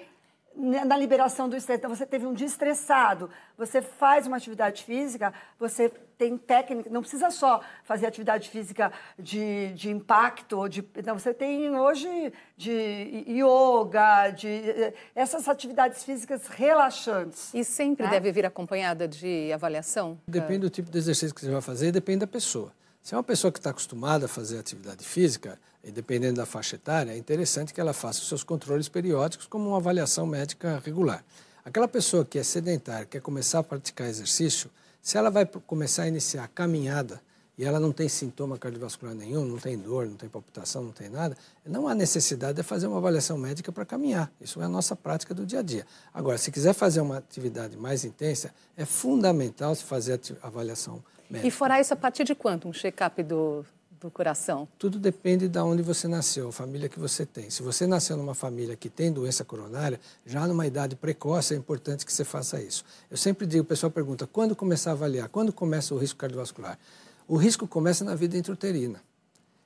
na 0.55 0.97
liberação 0.97 1.49
do 1.49 1.57
estresse. 1.57 1.79
Então, 1.79 1.95
você 1.95 2.07
teve 2.07 2.27
um 2.27 2.35
dia 2.35 2.47
estressado, 2.47 3.31
você 3.57 3.81
faz 3.81 4.27
uma 4.27 4.37
atividade 4.37 4.85
física, 4.85 5.33
você 5.59 5.89
tem 6.19 6.37
técnica, 6.37 6.89
não 6.91 7.01
precisa 7.01 7.31
só 7.31 7.61
fazer 7.85 8.07
atividade 8.07 8.49
física 8.49 8.93
de, 9.19 9.73
de 9.75 9.91
impacto, 9.91 10.59
ou 10.59 10.69
de, 10.69 10.85
não, 11.05 11.19
você 11.19 11.35
tem 11.35 11.75
hoje 11.77 12.33
de 12.57 13.25
yoga, 13.29 14.31
de 14.31 14.93
essas 15.15 15.49
atividades 15.49 16.05
físicas 16.05 16.47
relaxantes. 16.47 17.53
E 17.53 17.65
sempre 17.65 18.05
né? 18.07 18.13
deve 18.13 18.31
vir 18.31 18.47
acompanhada 18.47 19.09
de 19.09 19.53
avaliação? 19.53 20.19
Depende 20.29 20.61
do 20.61 20.71
tipo 20.71 20.91
de 20.91 20.99
exercício 20.99 21.35
que 21.35 21.41
você 21.41 21.51
vai 21.51 21.63
fazer 21.63 21.89
e 21.89 21.93
depende 21.93 22.21
da 22.21 22.27
pessoa. 22.27 22.73
Se 23.03 23.15
é 23.15 23.17
uma 23.17 23.25
pessoa 23.25 23.51
que 23.51 23.59
está 23.59 23.71
acostumada 23.71 24.27
a 24.27 24.29
fazer 24.29 24.59
atividade 24.59 25.05
física, 25.05 25.59
e 25.85 25.91
dependendo 25.91 26.37
da 26.37 26.47
faixa 26.47 26.77
etária, 26.77 27.13
é 27.13 27.17
interessante 27.17 27.75
que 27.75 27.81
ela 27.81 27.93
faça 27.93 28.21
os 28.21 28.29
seus 28.29 28.45
controles 28.45 28.89
periódicos 28.89 29.47
como 29.47 29.69
uma 29.69 29.79
avaliação 29.79 30.27
médica 30.27 30.81
regular. 30.85 31.25
Aquela 31.65 31.89
pessoa 31.89 32.25
que 32.25 32.39
é 32.39 32.43
sedentária, 32.43 33.07
quer 33.07 33.21
começar 33.21 33.61
a 33.61 33.63
praticar 33.63 34.09
exercício, 34.09 34.71
se 35.01 35.17
ela 35.17 35.31
vai 35.31 35.45
começar 35.45 36.05
a 36.05 36.09
iniciar 36.09 36.45
a 36.45 36.49
caminhada 36.49 37.21
e 37.59 37.65
ela 37.65 37.79
não 37.79 37.93
tem 37.93 38.09
sintoma 38.09 38.57
cardiovascular 38.57 39.15
nenhum, 39.15 39.45
não 39.45 39.59
tem 39.59 39.77
dor, 39.77 40.07
não 40.07 40.17
tem 40.17 40.29
palpitação, 40.29 40.83
não 40.85 40.93
tem 40.93 41.09
nada, 41.09 41.37
não 41.67 41.87
há 41.87 41.95
necessidade 41.95 42.57
de 42.57 42.63
fazer 42.63 42.87
uma 42.87 42.99
avaliação 42.99 43.37
médica 43.37 43.71
para 43.71 43.85
caminhar. 43.85 44.33
Isso 44.41 44.61
é 44.63 44.65
a 44.65 44.69
nossa 44.69 44.97
prática 44.97 45.35
do 45.35 45.45
dia 45.45 45.59
a 45.59 45.63
dia. 45.63 45.87
Agora, 46.15 46.39
se 46.39 46.51
quiser 46.51 46.73
fazer 46.73 47.01
uma 47.01 47.19
atividade 47.19 47.77
mais 47.77 48.05
intensa, 48.05 48.53
é 48.77 48.85
fundamental 48.85 49.75
se 49.75 49.85
fazer 49.85 50.19
a 50.41 50.47
avaliação 50.47 51.03
médica. 51.29 51.47
E 51.47 51.51
fora 51.51 51.81
isso, 51.81 51.93
a 51.93 51.97
partir 51.97 52.25
de 52.25 52.35
quanto 52.35 52.69
um 52.69 52.73
check-up 52.73 53.23
do, 53.23 53.65
do 54.03 54.11
coração? 54.11 54.69
Tudo 54.79 54.99
depende 54.99 55.49
de 55.49 55.59
onde 55.61 55.83
você 55.83 56.09
nasceu, 56.09 56.49
a 56.49 56.53
família 56.53 56.89
que 56.89 56.99
você 56.99 57.25
tem. 57.25 57.49
Se 57.51 57.63
você 57.63 57.87
nasceu 57.87 58.17
numa 58.17 58.35
família 58.35 58.77
que 58.77 58.89
tem 58.89 59.13
doença 59.13 59.45
coronária, 59.45 60.01
já 60.27 60.47
numa 60.47 60.67
idade 60.67 60.97
precoce 60.97 61.55
é 61.55 61.57
importante 61.57 62.05
que 62.05 62.13
você 62.13 62.25
faça 62.25 62.61
isso. 62.61 62.85
Eu 63.11 63.17
sempre 63.17 63.47
digo, 63.47 63.63
o 63.63 63.67
pessoal 63.67 63.91
pergunta, 63.91 64.27
quando 64.27 64.57
começar 64.57 64.91
a 64.91 64.95
avaliar? 64.95 65.29
Quando 65.29 65.53
começa 65.53 65.95
o 65.95 65.99
risco 65.99 66.19
cardiovascular? 66.19 66.79
O 67.29 67.37
risco 67.37 67.67
começa 67.67 68.05
na 68.05 68.15
vida 68.15 68.37
intrauterina. 68.37 69.01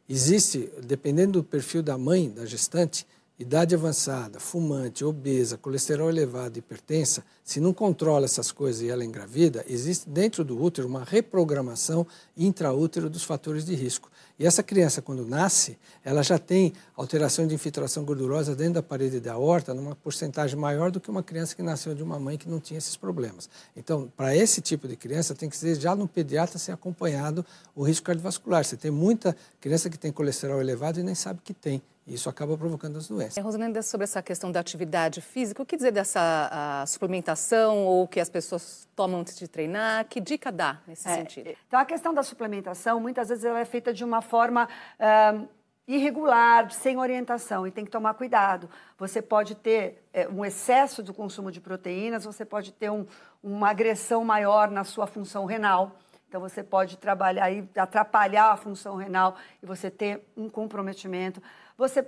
Existe, 0.09 0.71
dependendo 0.85 1.41
do 1.41 1.45
perfil 1.45 1.83
da 1.83 1.99
mãe, 1.99 2.31
da 2.31 2.45
gestante, 2.45 3.07
idade 3.39 3.75
avançada, 3.75 4.41
fumante, 4.41 5.05
obesa, 5.05 5.59
colesterol 5.59 6.09
elevado, 6.09 6.59
hipertensa, 6.59 7.25
se 7.45 7.61
não 7.61 7.73
controla 7.73 8.25
essas 8.25 8.51
coisas 8.51 8.83
e 8.83 8.89
ela 8.89 9.05
engravida, 9.05 9.65
existe 9.69 10.09
dentro 10.09 10.43
do 10.43 10.61
útero 10.61 10.87
uma 10.87 11.05
reprogramação 11.05 12.07
intraútero 12.37 13.11
dos 13.11 13.25
fatores 13.25 13.65
de 13.65 13.75
risco. 13.75 14.11
E 14.39 14.47
essa 14.47 14.63
criança, 14.63 15.01
quando 15.01 15.25
nasce, 15.25 15.79
ela 16.05 16.23
já 16.23 16.39
tem 16.39 16.75
alteração 16.95 17.47
de 17.47 17.55
infiltração 17.55 18.05
gordurosa 18.05 18.55
dentro 18.55 18.75
da 18.75 18.83
parede 18.83 19.19
da 19.19 19.33
aorta 19.33 19.73
numa 19.73 19.97
porcentagem 19.97 20.59
maior 20.59 20.91
do 20.91 21.01
que 21.01 21.11
uma 21.11 21.23
criança 21.23 21.57
que 21.57 21.63
nasceu 21.63 21.95
de 21.95 22.03
uma 22.03 22.21
mãe 22.21 22.37
que 22.37 22.49
não 22.49 22.61
tinha 22.61 22.77
esses 22.77 22.97
problemas. 22.97 23.49
Então, 23.75 24.13
para 24.15 24.37
esse 24.37 24.61
tipo 24.61 24.87
de 24.87 24.95
criança, 24.95 25.35
tem 25.35 25.49
que 25.49 25.57
ser 25.57 25.75
já 25.81 25.97
no 25.97 26.07
pediatra 26.07 26.59
ser 26.59 26.73
acompanhado 26.73 27.45
o 27.75 27.83
risco 27.83 28.05
cardiovascular. 28.05 28.63
Você 28.63 28.77
tem 28.77 28.91
muita 28.91 29.35
criança 29.59 29.89
que 29.89 29.99
tem 29.99 30.13
colesterol 30.13 30.61
elevado 30.61 31.01
e 31.01 31.03
nem 31.03 31.15
sabe 31.15 31.41
que 31.43 31.55
tem. 31.55 31.83
E 32.07 32.15
isso 32.15 32.29
acaba 32.29 32.57
provocando 32.57 32.97
as 32.99 33.09
doenças. 33.09 33.37
É, 33.37 33.43
sobre 33.83 34.05
essa 34.05 34.23
questão 34.23 34.53
da 34.53 34.61
atividade 34.61 35.21
física, 35.21 35.63
o 35.63 35.67
que 35.67 35.77
dizer 35.77 35.91
dessa 35.91 36.85
suplementação 36.87 37.85
ou 37.85 38.07
que 38.07 38.21
as 38.21 38.29
pessoas 38.29 38.89
tomam 38.95 39.21
antes 39.21 39.37
de 39.37 39.49
treinar? 39.49 40.05
Que 40.05 40.21
dica 40.21 40.53
dá 40.53 40.81
nesse 40.87 41.09
é, 41.09 41.15
sentido? 41.17 41.51
Então, 41.67 41.81
a 41.81 41.85
questão 41.85 42.15
da 42.15 42.23
suplementação, 42.23 43.01
muitas 43.01 43.29
vezes 43.29 43.45
ela 43.45 43.59
é 43.59 43.65
feita 43.65 43.93
de 43.93 44.05
uma 44.05 44.23
forma... 44.23 44.69
Uh, 45.01 45.49
irregular, 45.89 46.69
sem 46.73 46.99
orientação, 46.99 47.65
e 47.65 47.71
tem 47.71 47.85
que 47.85 47.91
tomar 47.93 48.15
cuidado. 48.15 48.69
Você 48.99 49.23
pode 49.23 49.55
ter 49.55 50.05
é, 50.13 50.29
um 50.29 50.45
excesso 50.45 51.01
do 51.01 51.15
consumo 51.15 51.53
de 51.53 51.61
proteínas, 51.61 52.25
você 52.25 52.45
pode 52.45 52.73
ter 52.73 52.91
um, 52.91 53.07
uma 53.41 53.71
agressão 53.71 54.25
maior 54.25 54.69
na 54.69 54.83
sua 54.83 55.07
função 55.07 55.45
renal. 55.45 55.93
Então, 56.29 56.41
você 56.41 56.61
pode 56.61 56.97
trabalhar 56.97 57.53
e 57.53 57.69
atrapalhar 57.77 58.51
a 58.51 58.57
função 58.57 58.97
renal 58.97 59.37
e 59.63 59.67
você 59.67 59.89
ter 59.89 60.27
um 60.37 60.49
comprometimento. 60.49 61.41
Você, 61.77 62.07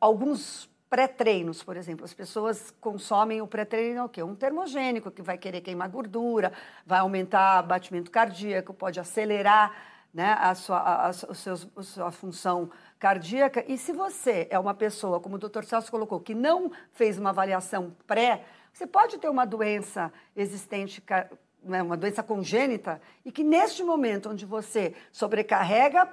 alguns 0.00 0.68
pré-treinos, 0.88 1.62
por 1.62 1.76
exemplo, 1.76 2.04
as 2.04 2.14
pessoas 2.14 2.74
consomem 2.80 3.42
o 3.42 3.46
pré-treino 3.46 4.04
o 4.04 4.08
quê? 4.08 4.22
Um 4.22 4.34
termogênico 4.34 5.10
que 5.10 5.20
vai 5.20 5.36
querer 5.36 5.60
queimar 5.60 5.90
gordura, 5.90 6.52
vai 6.86 7.00
aumentar 7.00 7.62
batimento 7.62 8.10
cardíaco, 8.10 8.72
pode 8.72 8.98
acelerar 8.98 9.74
né, 10.12 10.36
a, 10.40 10.54
sua, 10.54 10.78
a, 10.78 11.06
a, 11.08 11.12
seus, 11.12 11.68
a 11.76 11.82
sua 11.82 12.10
função 12.10 12.70
cardíaca. 12.98 13.62
E 13.68 13.76
se 13.76 13.92
você 13.92 14.48
é 14.50 14.58
uma 14.58 14.72
pessoa, 14.72 15.20
como 15.20 15.36
o 15.36 15.38
Dr. 15.38 15.64
Celso 15.64 15.90
colocou, 15.90 16.18
que 16.18 16.34
não 16.34 16.72
fez 16.92 17.18
uma 17.18 17.30
avaliação 17.30 17.94
pré, 18.06 18.44
você 18.72 18.86
pode 18.86 19.18
ter 19.18 19.28
uma 19.28 19.44
doença 19.44 20.10
existente, 20.34 21.02
né, 21.62 21.82
uma 21.82 21.96
doença 21.96 22.22
congênita, 22.22 23.02
e 23.22 23.30
que 23.30 23.44
neste 23.44 23.82
momento 23.82 24.30
onde 24.30 24.46
você 24.46 24.94
sobrecarrega, 25.12 26.08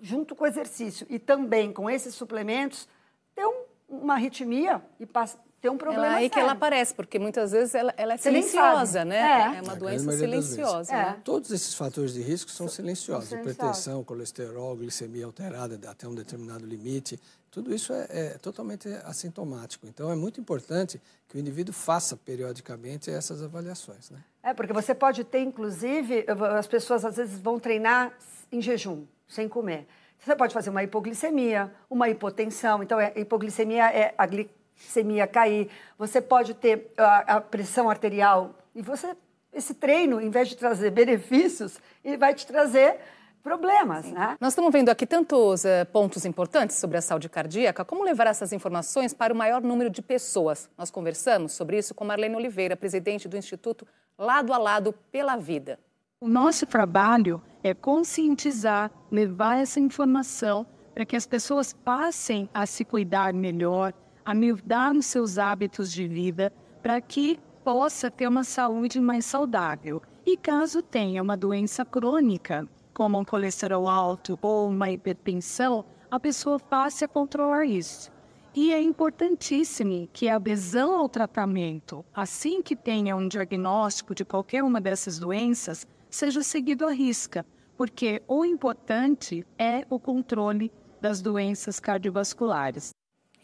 junto 0.00 0.34
com 0.34 0.44
o 0.44 0.46
exercício 0.46 1.06
e 1.08 1.18
também 1.18 1.72
com 1.72 1.88
esses 1.88 2.14
suplementos, 2.14 2.88
tem 3.34 3.46
um, 3.46 3.64
uma 3.88 4.14
arritmia 4.14 4.82
e 4.98 5.06
passa, 5.06 5.38
tem 5.60 5.70
um 5.70 5.76
problema 5.76 6.06
ela, 6.06 6.14
é 6.14 6.16
aí 6.16 6.22
sério. 6.24 6.30
que 6.30 6.40
ela 6.40 6.52
aparece, 6.52 6.94
porque 6.94 7.18
muitas 7.18 7.50
vezes 7.50 7.74
ela, 7.74 7.92
ela 7.96 8.14
é 8.14 8.16
silenciosa, 8.16 9.04
né? 9.04 9.16
É, 9.16 9.58
é 9.58 9.62
uma 9.62 9.74
doença 9.74 10.12
silenciosa. 10.12 10.92
É. 10.92 10.96
Né? 10.96 11.20
Todos 11.24 11.50
esses 11.50 11.74
fatores 11.74 12.12
de 12.12 12.22
risco 12.22 12.50
são 12.50 12.68
silenciosos. 12.68 13.30
São 13.30 13.40
Hipertensão, 13.40 14.04
colesterol, 14.04 14.76
glicemia 14.76 15.24
alterada 15.24 15.80
até 15.90 16.06
um 16.06 16.14
determinado 16.14 16.64
limite. 16.64 17.18
Tudo 17.50 17.74
isso 17.74 17.92
é, 17.92 18.06
é, 18.10 18.28
totalmente 18.38 18.86
assintomático. 19.04 19.86
Então, 19.86 20.10
é 20.10 20.14
muito 20.14 20.38
importante 20.38 21.00
que 21.26 21.38
o 21.38 21.40
indivíduo 21.40 21.72
faça 21.72 22.16
periodicamente 22.16 23.10
essas 23.10 23.42
avaliações. 23.42 24.10
Né? 24.10 24.22
É, 24.42 24.52
porque 24.52 24.74
você 24.74 24.94
pode 24.94 25.24
ter, 25.24 25.40
inclusive, 25.40 26.26
as 26.56 26.66
pessoas 26.66 27.04
às 27.04 27.16
vezes 27.16 27.40
vão 27.40 27.58
treinar 27.58 28.12
em 28.52 28.60
jejum, 28.60 29.04
sem 29.26 29.48
comer. 29.48 29.86
Você 30.18 30.34
pode 30.34 30.54
fazer 30.54 30.70
uma 30.70 30.82
hipoglicemia, 30.82 31.72
uma 31.88 32.08
hipotensão. 32.08 32.82
Então, 32.82 32.98
a 32.98 33.04
é, 33.04 33.12
hipoglicemia 33.16 33.84
é 33.92 34.14
a 34.16 34.26
glicemia 34.26 35.26
cair, 35.26 35.70
você 35.98 36.20
pode 36.20 36.54
ter 36.54 36.92
a, 36.96 37.36
a 37.36 37.40
pressão 37.40 37.88
arterial 37.88 38.54
e 38.74 38.82
você 38.82 39.16
esse 39.52 39.72
treino, 39.72 40.20
em 40.20 40.28
vez 40.28 40.48
de 40.48 40.56
trazer 40.56 40.90
benefícios, 40.90 41.80
ele 42.04 42.18
vai 42.18 42.34
te 42.34 42.46
trazer 42.46 42.98
problemas, 43.42 44.10
né? 44.10 44.36
Nós 44.40 44.52
estamos 44.52 44.70
vendo 44.70 44.90
aqui 44.90 45.06
tantos 45.06 45.64
uh, 45.64 45.86
pontos 45.92 46.26
importantes 46.26 46.76
sobre 46.76 46.98
a 46.98 47.00
saúde 47.00 47.28
cardíaca. 47.28 47.84
Como 47.84 48.04
levar 48.04 48.26
essas 48.26 48.52
informações 48.52 49.14
para 49.14 49.32
o 49.32 49.36
maior 49.36 49.62
número 49.62 49.88
de 49.88 50.02
pessoas? 50.02 50.68
Nós 50.76 50.90
conversamos 50.90 51.52
sobre 51.52 51.78
isso 51.78 51.94
com 51.94 52.04
Marlene 52.04 52.36
Oliveira, 52.36 52.76
presidente 52.76 53.28
do 53.28 53.36
Instituto 53.36 53.86
Lado 54.18 54.52
a 54.52 54.58
Lado 54.58 54.92
pela 55.10 55.36
Vida. 55.36 55.78
O 56.20 56.28
nosso 56.28 56.66
trabalho 56.66 57.40
é 57.68 57.74
conscientizar, 57.74 58.90
levar 59.10 59.56
essa 59.56 59.80
informação 59.80 60.66
para 60.94 61.04
que 61.04 61.16
as 61.16 61.26
pessoas 61.26 61.72
passem 61.72 62.48
a 62.54 62.64
se 62.64 62.84
cuidar 62.84 63.34
melhor, 63.34 63.92
a 64.24 64.34
mudar 64.34 64.94
os 64.94 65.06
seus 65.06 65.36
hábitos 65.36 65.92
de 65.92 66.06
vida 66.06 66.52
para 66.82 67.00
que 67.00 67.38
possa 67.64 68.10
ter 68.10 68.28
uma 68.28 68.44
saúde 68.44 69.00
mais 69.00 69.26
saudável. 69.26 70.00
E 70.24 70.36
caso 70.36 70.80
tenha 70.80 71.22
uma 71.22 71.36
doença 71.36 71.84
crônica, 71.84 72.68
como 72.94 73.18
um 73.18 73.24
colesterol 73.24 73.88
alto 73.88 74.38
ou 74.40 74.68
uma 74.68 74.90
hipertensão, 74.90 75.84
a 76.08 76.20
pessoa 76.20 76.58
passe 76.60 77.04
a 77.04 77.08
controlar 77.08 77.64
isso. 77.64 78.10
E 78.56 78.72
é 78.72 78.80
importantíssimo 78.80 80.08
que 80.14 80.30
a 80.30 80.36
adesão 80.36 80.94
ao 80.96 81.10
tratamento, 81.10 82.02
assim 82.14 82.62
que 82.62 82.74
tenha 82.74 83.14
um 83.14 83.28
diagnóstico 83.28 84.14
de 84.14 84.24
qualquer 84.24 84.64
uma 84.64 84.80
dessas 84.80 85.18
doenças, 85.18 85.86
seja 86.08 86.42
seguido 86.42 86.86
à 86.86 86.90
risca, 86.90 87.44
porque 87.76 88.22
o 88.26 88.46
importante 88.46 89.46
é 89.58 89.84
o 89.90 90.00
controle 90.00 90.72
das 91.02 91.20
doenças 91.20 91.78
cardiovasculares. 91.78 92.94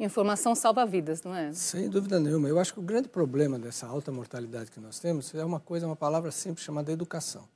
Informação 0.01 0.55
salva 0.55 0.87
vidas, 0.87 1.23
não 1.23 1.35
é? 1.35 1.53
Sem 1.53 1.91
dúvida 1.91 2.19
nenhuma. 2.19 2.49
Eu 2.49 2.59
acho 2.59 2.73
que 2.73 2.81
o 2.81 2.83
grande 2.83 3.11
problema 3.11 3.59
dessa 3.59 3.87
alta 3.87 4.11
mortalidade 4.11 4.71
que 4.71 4.81
nós 4.81 4.99
temos 4.99 5.35
é 5.35 5.45
uma 5.45 5.61
coisa, 5.61 5.87
uma 5.87 5.95
palavra 5.95 6.31
simples 6.31 6.65
chamada 6.65 6.91
educação. 6.91 7.47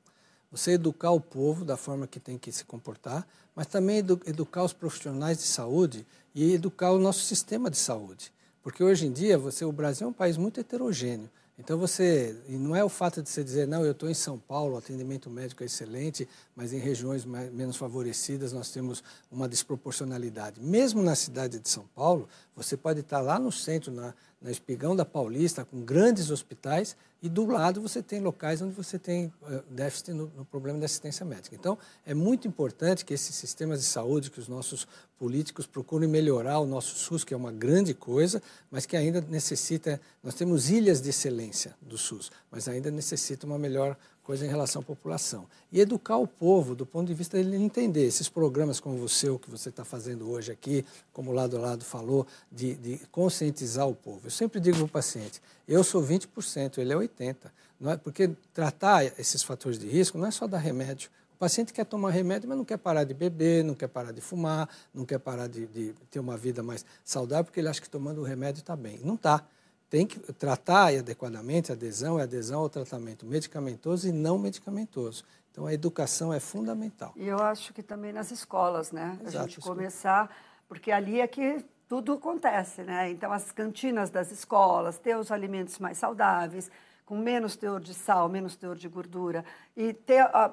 Você 0.50 0.72
educar 0.72 1.10
o 1.10 1.20
povo 1.20 1.64
da 1.64 1.76
forma 1.76 2.06
que 2.06 2.20
tem 2.20 2.38
que 2.38 2.52
se 2.52 2.64
comportar, 2.64 3.26
mas 3.54 3.66
também 3.66 3.98
edu 3.98 4.20
educar 4.26 4.64
os 4.64 4.72
profissionais 4.72 5.38
de 5.38 5.44
saúde 5.44 6.06
e 6.34 6.54
educar 6.54 6.92
o 6.92 6.98
nosso 6.98 7.20
sistema 7.20 7.70
de 7.70 7.76
saúde. 7.76 8.32
Porque 8.62 8.82
hoje 8.82 9.06
em 9.06 9.12
dia, 9.12 9.38
você, 9.38 9.64
o 9.64 9.72
Brasil 9.72 10.06
é 10.06 10.10
um 10.10 10.12
país 10.12 10.36
muito 10.36 10.60
heterogêneo. 10.60 11.30
Então 11.58 11.78
você, 11.78 12.36
e 12.48 12.56
não 12.58 12.76
é 12.76 12.84
o 12.84 12.88
fato 12.88 13.22
de 13.22 13.30
você 13.30 13.42
dizer, 13.42 13.66
não, 13.66 13.82
eu 13.82 13.92
estou 13.92 14.10
em 14.10 14.14
São 14.14 14.38
Paulo, 14.38 14.74
o 14.74 14.76
atendimento 14.76 15.30
médico 15.30 15.62
é 15.62 15.66
excelente, 15.66 16.28
mas 16.54 16.72
em 16.72 16.78
regiões 16.78 17.24
mais, 17.24 17.50
menos 17.50 17.76
favorecidas 17.76 18.52
nós 18.52 18.70
temos 18.70 19.02
uma 19.30 19.48
desproporcionalidade. 19.48 20.60
Mesmo 20.60 21.02
na 21.02 21.14
cidade 21.14 21.58
de 21.58 21.68
São 21.68 21.86
Paulo, 21.94 22.28
você 22.56 22.74
pode 22.76 23.00
estar 23.00 23.20
lá 23.20 23.38
no 23.38 23.52
centro, 23.52 23.92
na, 23.92 24.14
na 24.40 24.50
Espigão 24.50 24.96
da 24.96 25.04
Paulista, 25.04 25.62
com 25.62 25.84
grandes 25.84 26.30
hospitais, 26.30 26.96
e 27.22 27.28
do 27.28 27.44
lado 27.44 27.80
você 27.80 28.02
tem 28.02 28.20
locais 28.20 28.62
onde 28.62 28.74
você 28.74 28.98
tem 28.98 29.26
uh, 29.42 29.62
déficit 29.70 30.12
no, 30.12 30.30
no, 30.36 30.44
problema 30.44 30.78
da 30.78 30.86
assistência 30.86 31.24
médica. 31.24 31.54
Então, 31.54 31.76
é 32.04 32.14
muito 32.14 32.48
importante 32.48 33.04
que 33.04 33.12
esses 33.12 33.34
sistemas 33.34 33.80
de 33.80 33.86
saúde, 33.86 34.30
que 34.30 34.40
os 34.40 34.48
nossos 34.48 34.86
políticos 35.18 35.66
procurem 35.66 36.08
melhorar 36.08 36.58
o 36.58 36.66
nosso 36.66 36.96
SUS, 36.96 37.24
que 37.24 37.34
é 37.34 37.36
uma 37.36 37.52
grande 37.52 37.92
coisa, 37.92 38.42
mas 38.70 38.86
que 38.86 38.96
ainda 38.96 39.20
necessita. 39.20 40.00
Nós 40.22 40.34
temos 40.34 40.70
ilhas 40.70 41.00
de 41.00 41.10
excelência 41.10 41.74
do 41.80 41.98
SUS, 41.98 42.30
mas 42.50 42.68
ainda 42.68 42.90
necessita 42.90 43.46
uma 43.46 43.58
melhor 43.58 43.96
coisa 44.26 44.44
em 44.44 44.48
relação 44.48 44.82
à 44.82 44.84
população. 44.84 45.46
E 45.70 45.80
educar 45.80 46.16
o 46.16 46.26
povo 46.26 46.74
do 46.74 46.84
ponto 46.84 47.06
de 47.06 47.14
vista 47.14 47.36
dele 47.36 47.56
entender 47.56 48.04
esses 48.04 48.28
programas 48.28 48.80
como 48.80 48.98
você, 48.98 49.30
o 49.30 49.38
que 49.38 49.48
você 49.48 49.68
está 49.68 49.84
fazendo 49.84 50.28
hoje 50.28 50.50
aqui, 50.50 50.84
como 51.12 51.30
o 51.30 51.32
lado 51.32 51.56
a 51.56 51.60
lado 51.60 51.84
falou, 51.84 52.26
de, 52.50 52.74
de 52.74 52.98
conscientizar 53.12 53.88
o 53.88 53.94
povo. 53.94 54.22
Eu 54.24 54.30
sempre 54.32 54.58
digo 54.58 54.78
para 54.78 54.84
o 54.84 54.88
paciente, 54.88 55.40
eu 55.68 55.84
sou 55.84 56.02
20%, 56.02 56.78
ele 56.78 56.92
é 56.92 56.96
80%. 56.96 57.36
Não 57.78 57.92
é, 57.92 57.96
porque 57.96 58.30
tratar 58.52 59.04
esses 59.04 59.44
fatores 59.44 59.78
de 59.78 59.86
risco 59.86 60.18
não 60.18 60.26
é 60.26 60.30
só 60.32 60.48
dar 60.48 60.58
remédio. 60.58 61.08
O 61.36 61.38
paciente 61.38 61.72
quer 61.72 61.84
tomar 61.84 62.10
remédio, 62.10 62.48
mas 62.48 62.58
não 62.58 62.64
quer 62.64 62.78
parar 62.78 63.04
de 63.04 63.14
beber, 63.14 63.62
não 63.62 63.74
quer 63.74 63.88
parar 63.88 64.10
de 64.10 64.20
fumar, 64.20 64.68
não 64.92 65.04
quer 65.04 65.18
parar 65.18 65.46
de, 65.46 65.66
de 65.66 65.94
ter 66.10 66.18
uma 66.18 66.36
vida 66.36 66.62
mais 66.64 66.84
saudável, 67.04 67.44
porque 67.44 67.60
ele 67.60 67.68
acha 67.68 67.80
que 67.80 67.90
tomando 67.90 68.22
o 68.22 68.24
remédio 68.24 68.60
está 68.60 68.74
bem. 68.74 68.98
Não 69.04 69.14
está 69.14 69.46
tem 69.88 70.06
que 70.06 70.18
tratar 70.32 70.94
adequadamente 70.94 71.70
a 71.70 71.74
adesão, 71.74 72.18
é 72.18 72.24
adesão 72.24 72.60
ao 72.60 72.68
tratamento 72.68 73.24
medicamentoso 73.24 74.08
e 74.08 74.12
não 74.12 74.38
medicamentoso. 74.38 75.24
Então, 75.50 75.66
a 75.66 75.72
educação 75.72 76.32
é 76.32 76.40
fundamental. 76.40 77.12
E 77.16 77.26
eu 77.26 77.38
acho 77.38 77.72
que 77.72 77.82
também 77.82 78.12
nas 78.12 78.30
escolas, 78.30 78.92
né? 78.92 79.18
Exato, 79.22 79.38
a 79.38 79.48
gente 79.48 79.60
começar, 79.60 80.30
porque 80.68 80.92
ali 80.92 81.20
é 81.20 81.26
que 81.26 81.64
tudo 81.88 82.12
acontece, 82.12 82.82
né? 82.82 83.10
Então, 83.10 83.32
as 83.32 83.52
cantinas 83.52 84.10
das 84.10 84.30
escolas, 84.30 84.98
ter 84.98 85.16
os 85.16 85.30
alimentos 85.30 85.78
mais 85.78 85.96
saudáveis, 85.96 86.70
com 87.06 87.16
menos 87.16 87.54
teor 87.54 87.80
de 87.80 87.94
sal, 87.94 88.28
menos 88.28 88.56
teor 88.56 88.74
de 88.74 88.88
gordura, 88.88 89.44
e 89.76 89.94
ter 89.94 90.20
a 90.20 90.48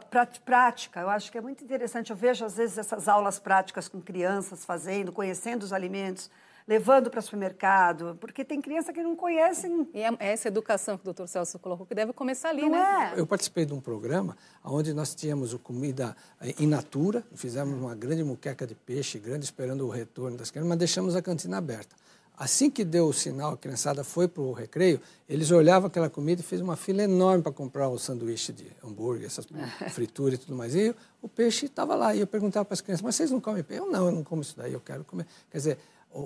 prática. 0.45 1.01
Eu 1.01 1.09
acho 1.09 1.31
que 1.31 1.37
é 1.37 1.41
muito 1.41 1.63
interessante. 1.63 2.11
Eu 2.11 2.15
vejo, 2.15 2.45
às 2.45 2.55
vezes, 2.55 2.77
essas 2.77 3.07
aulas 3.07 3.39
práticas 3.39 3.87
com 3.87 3.99
crianças 3.99 4.63
fazendo, 4.63 5.11
conhecendo 5.11 5.63
os 5.63 5.73
alimentos 5.73 6.29
levando 6.67 7.09
para 7.09 7.19
o 7.19 7.23
supermercado, 7.23 8.17
porque 8.19 8.43
tem 8.43 8.61
criança 8.61 8.93
que 8.93 9.01
não 9.03 9.15
conhece. 9.15 9.67
E 9.93 10.01
é 10.01 10.15
essa 10.19 10.47
educação 10.47 10.97
que 10.97 11.03
o 11.03 11.05
doutor 11.05 11.27
Celso 11.27 11.59
colocou 11.59 11.85
que 11.85 11.95
deve 11.95 12.13
começar 12.13 12.49
ali, 12.49 12.63
não 12.63 12.71
né? 12.71 13.13
É. 13.15 13.19
Eu 13.19 13.27
participei 13.27 13.65
de 13.65 13.73
um 13.73 13.79
programa 13.79 14.37
onde 14.63 14.93
nós 14.93 15.13
tínhamos 15.13 15.53
comida 15.55 16.15
eh, 16.41 16.55
in 16.59 16.67
natura, 16.67 17.23
fizemos 17.33 17.79
uma 17.79 17.95
grande 17.95 18.23
muqueca 18.23 18.65
de 18.65 18.75
peixe, 18.75 19.19
grande 19.19 19.45
esperando 19.45 19.85
o 19.85 19.89
retorno 19.89 20.37
das 20.37 20.51
crianças, 20.51 20.69
mas 20.69 20.77
deixamos 20.77 21.15
a 21.15 21.21
cantina 21.21 21.57
aberta. 21.57 21.95
Assim 22.35 22.69
que 22.69 22.83
deu 22.83 23.07
o 23.07 23.13
sinal, 23.13 23.53
a 23.53 23.57
criançada 23.57 24.03
foi 24.03 24.27
para 24.27 24.41
o 24.41 24.53
recreio, 24.53 24.99
eles 25.29 25.51
olhavam 25.51 25.87
aquela 25.87 26.09
comida 26.09 26.41
e 26.41 26.43
fez 26.43 26.61
uma 26.61 26.75
fila 26.75 27.03
enorme 27.03 27.43
para 27.43 27.51
comprar 27.51 27.87
o 27.89 27.99
sanduíche 27.99 28.51
de 28.51 28.65
hambúrguer, 28.83 29.27
essas 29.27 29.45
frituras 29.93 30.35
e 30.35 30.37
tudo 30.39 30.55
mais. 30.55 30.73
E 30.73 30.95
o 31.21 31.29
peixe 31.29 31.67
estava 31.67 31.93
lá. 31.95 32.15
E 32.15 32.21
eu 32.21 32.27
perguntava 32.27 32.65
para 32.65 32.73
as 32.73 32.81
crianças, 32.81 33.03
mas 33.03 33.15
vocês 33.15 33.29
não 33.29 33.39
comem 33.39 33.63
peixe? 33.63 33.81
Eu 33.81 33.91
não, 33.91 34.07
eu 34.07 34.11
não 34.11 34.23
como 34.23 34.41
isso 34.41 34.57
daí, 34.57 34.73
eu 34.73 34.81
quero 34.81 35.03
comer. 35.03 35.27
Quer 35.51 35.57
dizer, 35.57 35.77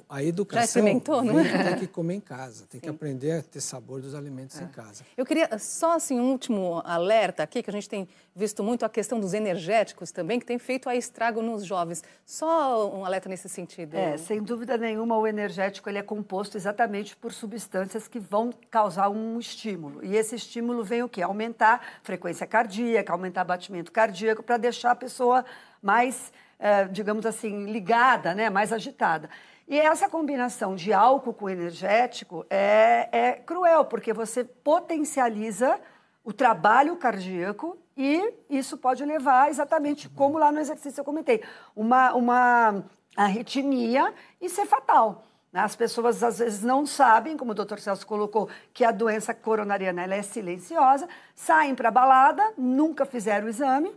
a 0.10 0.23
educação 0.23 0.62
Já 0.62 0.65
experimentou, 0.65 1.23
não 1.23 1.39
é? 1.39 1.63
tem 1.63 1.80
que 1.80 1.88
comer 1.88 2.15
em 2.15 2.19
casa, 2.19 2.65
tem 2.69 2.80
Sim. 2.80 2.84
que 2.84 2.89
aprender 2.89 3.32
a 3.32 3.41
ter 3.41 3.62
sabor 3.62 4.02
dos 4.02 4.13
alimentos 4.13 4.60
é. 4.60 4.63
em 4.63 4.67
casa. 4.67 5.04
Eu 5.15 5.26
queria 5.26 5.58
só 5.58 5.95
assim 5.95 6.19
um 6.19 6.32
último 6.32 6.82
alerta 6.84 7.43
aqui 7.43 7.63
que 7.63 7.69
a 7.69 7.73
gente 7.73 7.88
tem 7.88 8.08
visto 8.36 8.63
muito 8.63 8.86
a 8.86 8.89
questão 8.89 9.19
dos 9.19 9.34
energéticos 9.34 10.12
também 10.12 10.39
que 10.39 10.45
tem 10.45 10.60
feito 10.60 10.89
a 10.89 10.95
estrago 10.95 11.41
nos 11.41 11.65
jovens. 11.65 12.04
Só 12.26 12.93
um 12.93 13.06
alerta 13.06 13.30
nesse 13.30 13.47
sentido. 13.47 13.95
É, 13.95 14.17
sem 14.17 14.41
dúvida 14.41 14.78
nenhuma 14.78 15.17
o 15.17 15.26
energético 15.26 15.89
ele 15.89 15.97
é 15.97 16.04
composto 16.04 16.58
exatamente 16.58 17.15
por 17.15 17.32
substâncias 17.32 18.08
que 18.08 18.19
vão 18.19 18.52
causar 18.69 19.10
um 19.10 19.39
estímulo. 19.39 20.04
E 20.04 20.15
esse 20.15 20.36
estímulo 20.36 20.84
vem 20.84 21.04
o 21.04 21.10
quê? 21.10 21.21
Aumentar 21.21 21.76
a 22.02 22.06
frequência 22.06 22.45
cardíaca, 22.45 23.13
aumentar 23.13 23.43
o 23.43 23.47
batimento 23.47 23.91
cardíaco 23.91 24.43
para 24.43 24.58
deixar 24.58 24.91
a 24.91 24.95
pessoa 24.95 25.45
mais 25.82 26.32
é, 26.60 26.86
digamos 26.86 27.26
assim, 27.26 27.65
ligada, 27.65 28.34
né, 28.34 28.50
mais 28.50 28.73
agitada. 28.73 29.30
E 29.67 29.77
essa 29.80 30.08
combinação 30.08 30.75
de 30.75 30.93
álcool 30.93 31.34
com 31.34 31.49
energético 31.49 32.45
é, 32.49 33.10
é 33.12 33.32
cruel, 33.34 33.84
porque 33.86 34.13
você 34.13 34.43
potencializa 34.43 35.80
o 36.23 36.32
trabalho 36.32 36.95
cardíaco 36.95 37.77
e 37.95 38.34
isso 38.49 38.77
pode 38.77 39.03
levar 39.03 39.49
exatamente 39.49 40.08
como 40.08 40.38
lá 40.38 40.51
no 40.51 40.60
exercício 40.60 41.01
eu 41.01 41.06
comentei, 41.06 41.43
uma, 41.75 42.13
uma 42.13 42.84
arritmia 43.15 44.13
e 44.39 44.49
ser 44.49 44.65
fatal. 44.65 45.25
Né? 45.51 45.62
As 45.62 45.75
pessoas 45.75 46.23
às 46.23 46.39
vezes 46.39 46.63
não 46.63 46.86
sabem, 46.86 47.36
como 47.36 47.51
o 47.51 47.56
doutor 47.56 47.80
Celso 47.80 48.06
colocou, 48.06 48.49
que 48.73 48.84
a 48.86 48.91
doença 48.91 49.34
coronariana 49.34 50.03
é 50.13 50.21
silenciosa, 50.21 51.10
saem 51.36 51.75
para 51.75 51.89
a 51.89 51.91
balada, 51.91 52.53
nunca 52.58 53.06
fizeram 53.06 53.47
o 53.47 53.49
exame 53.49 53.93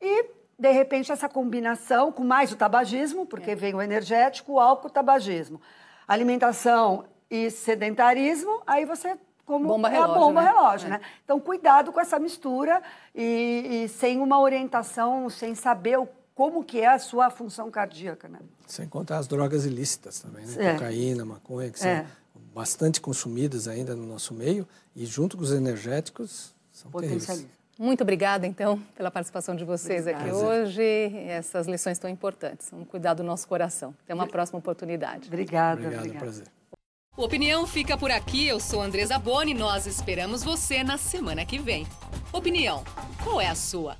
e, 0.00 0.26
de 0.58 0.70
repente, 0.70 1.10
essa 1.10 1.28
combinação 1.28 2.12
com 2.12 2.24
mais 2.24 2.52
o 2.52 2.56
tabagismo, 2.56 3.26
porque 3.26 3.52
é. 3.52 3.54
vem 3.54 3.74
o 3.74 3.82
energético, 3.82 4.52
o 4.52 4.60
álcool, 4.60 4.88
o 4.88 4.90
tabagismo, 4.90 5.60
alimentação 6.06 7.04
e 7.30 7.50
sedentarismo, 7.50 8.62
aí 8.66 8.84
você 8.84 9.16
como 9.44 9.66
bomba 9.66 9.88
relógio, 9.88 10.14
a 10.14 10.18
bomba 10.18 10.42
né? 10.42 10.48
relógio, 10.48 10.86
é. 10.86 10.90
né? 10.90 11.00
Então, 11.24 11.38
cuidado 11.38 11.92
com 11.92 12.00
essa 12.00 12.18
mistura 12.18 12.82
e, 13.14 13.84
e, 13.84 13.88
sem 13.88 14.18
uma 14.20 14.40
orientação, 14.40 15.28
sem 15.28 15.54
saber 15.54 15.98
o, 15.98 16.08
como 16.34 16.64
que 16.64 16.80
é 16.80 16.88
a 16.88 16.98
sua 16.98 17.30
função 17.30 17.70
cardíaca, 17.70 18.28
né? 18.28 18.38
Sem 18.66 18.88
contar 18.88 19.18
as 19.18 19.26
drogas 19.26 19.66
ilícitas 19.66 20.20
também, 20.20 20.46
né? 20.46 20.70
É. 20.70 20.72
Cocaína, 20.72 21.24
maconha, 21.24 21.70
que 21.70 21.78
são 21.78 21.90
é. 21.90 22.06
bastante 22.54 23.00
consumidas 23.00 23.68
ainda 23.68 23.94
no 23.94 24.06
nosso 24.06 24.32
meio 24.32 24.66
e 24.96 25.04
junto 25.04 25.36
com 25.36 25.42
os 25.42 25.52
energéticos 25.52 26.54
são 26.72 26.90
terríveis. 26.90 27.46
Muito 27.78 28.02
obrigada, 28.02 28.46
então, 28.46 28.80
pela 28.94 29.10
participação 29.10 29.56
de 29.56 29.64
vocês 29.64 30.02
Obrigada. 30.02 30.24
aqui 30.24 30.34
hoje. 30.34 30.82
Essas 31.26 31.66
lições 31.66 31.98
tão 31.98 32.08
importantes. 32.08 32.68
Vamos 32.70 32.88
cuidar 32.88 33.14
do 33.14 33.22
nosso 33.22 33.48
coração. 33.48 33.94
Até 34.04 34.14
uma 34.14 34.26
próxima 34.26 34.58
oportunidade. 34.58 35.26
Obrigada. 35.26 35.80
Obrigado, 35.80 36.00
obrigada. 36.00 36.24
prazer. 36.24 36.46
O 37.16 37.22
Opinião 37.22 37.66
fica 37.66 37.96
por 37.96 38.10
aqui. 38.10 38.46
Eu 38.46 38.58
sou 38.60 38.82
Andresa 38.82 39.18
Boni. 39.18 39.54
Nós 39.54 39.86
esperamos 39.86 40.42
você 40.42 40.82
na 40.82 40.98
semana 40.98 41.44
que 41.44 41.58
vem. 41.58 41.86
Opinião, 42.32 42.82
qual 43.22 43.40
é 43.40 43.48
a 43.48 43.54
sua? 43.54 43.96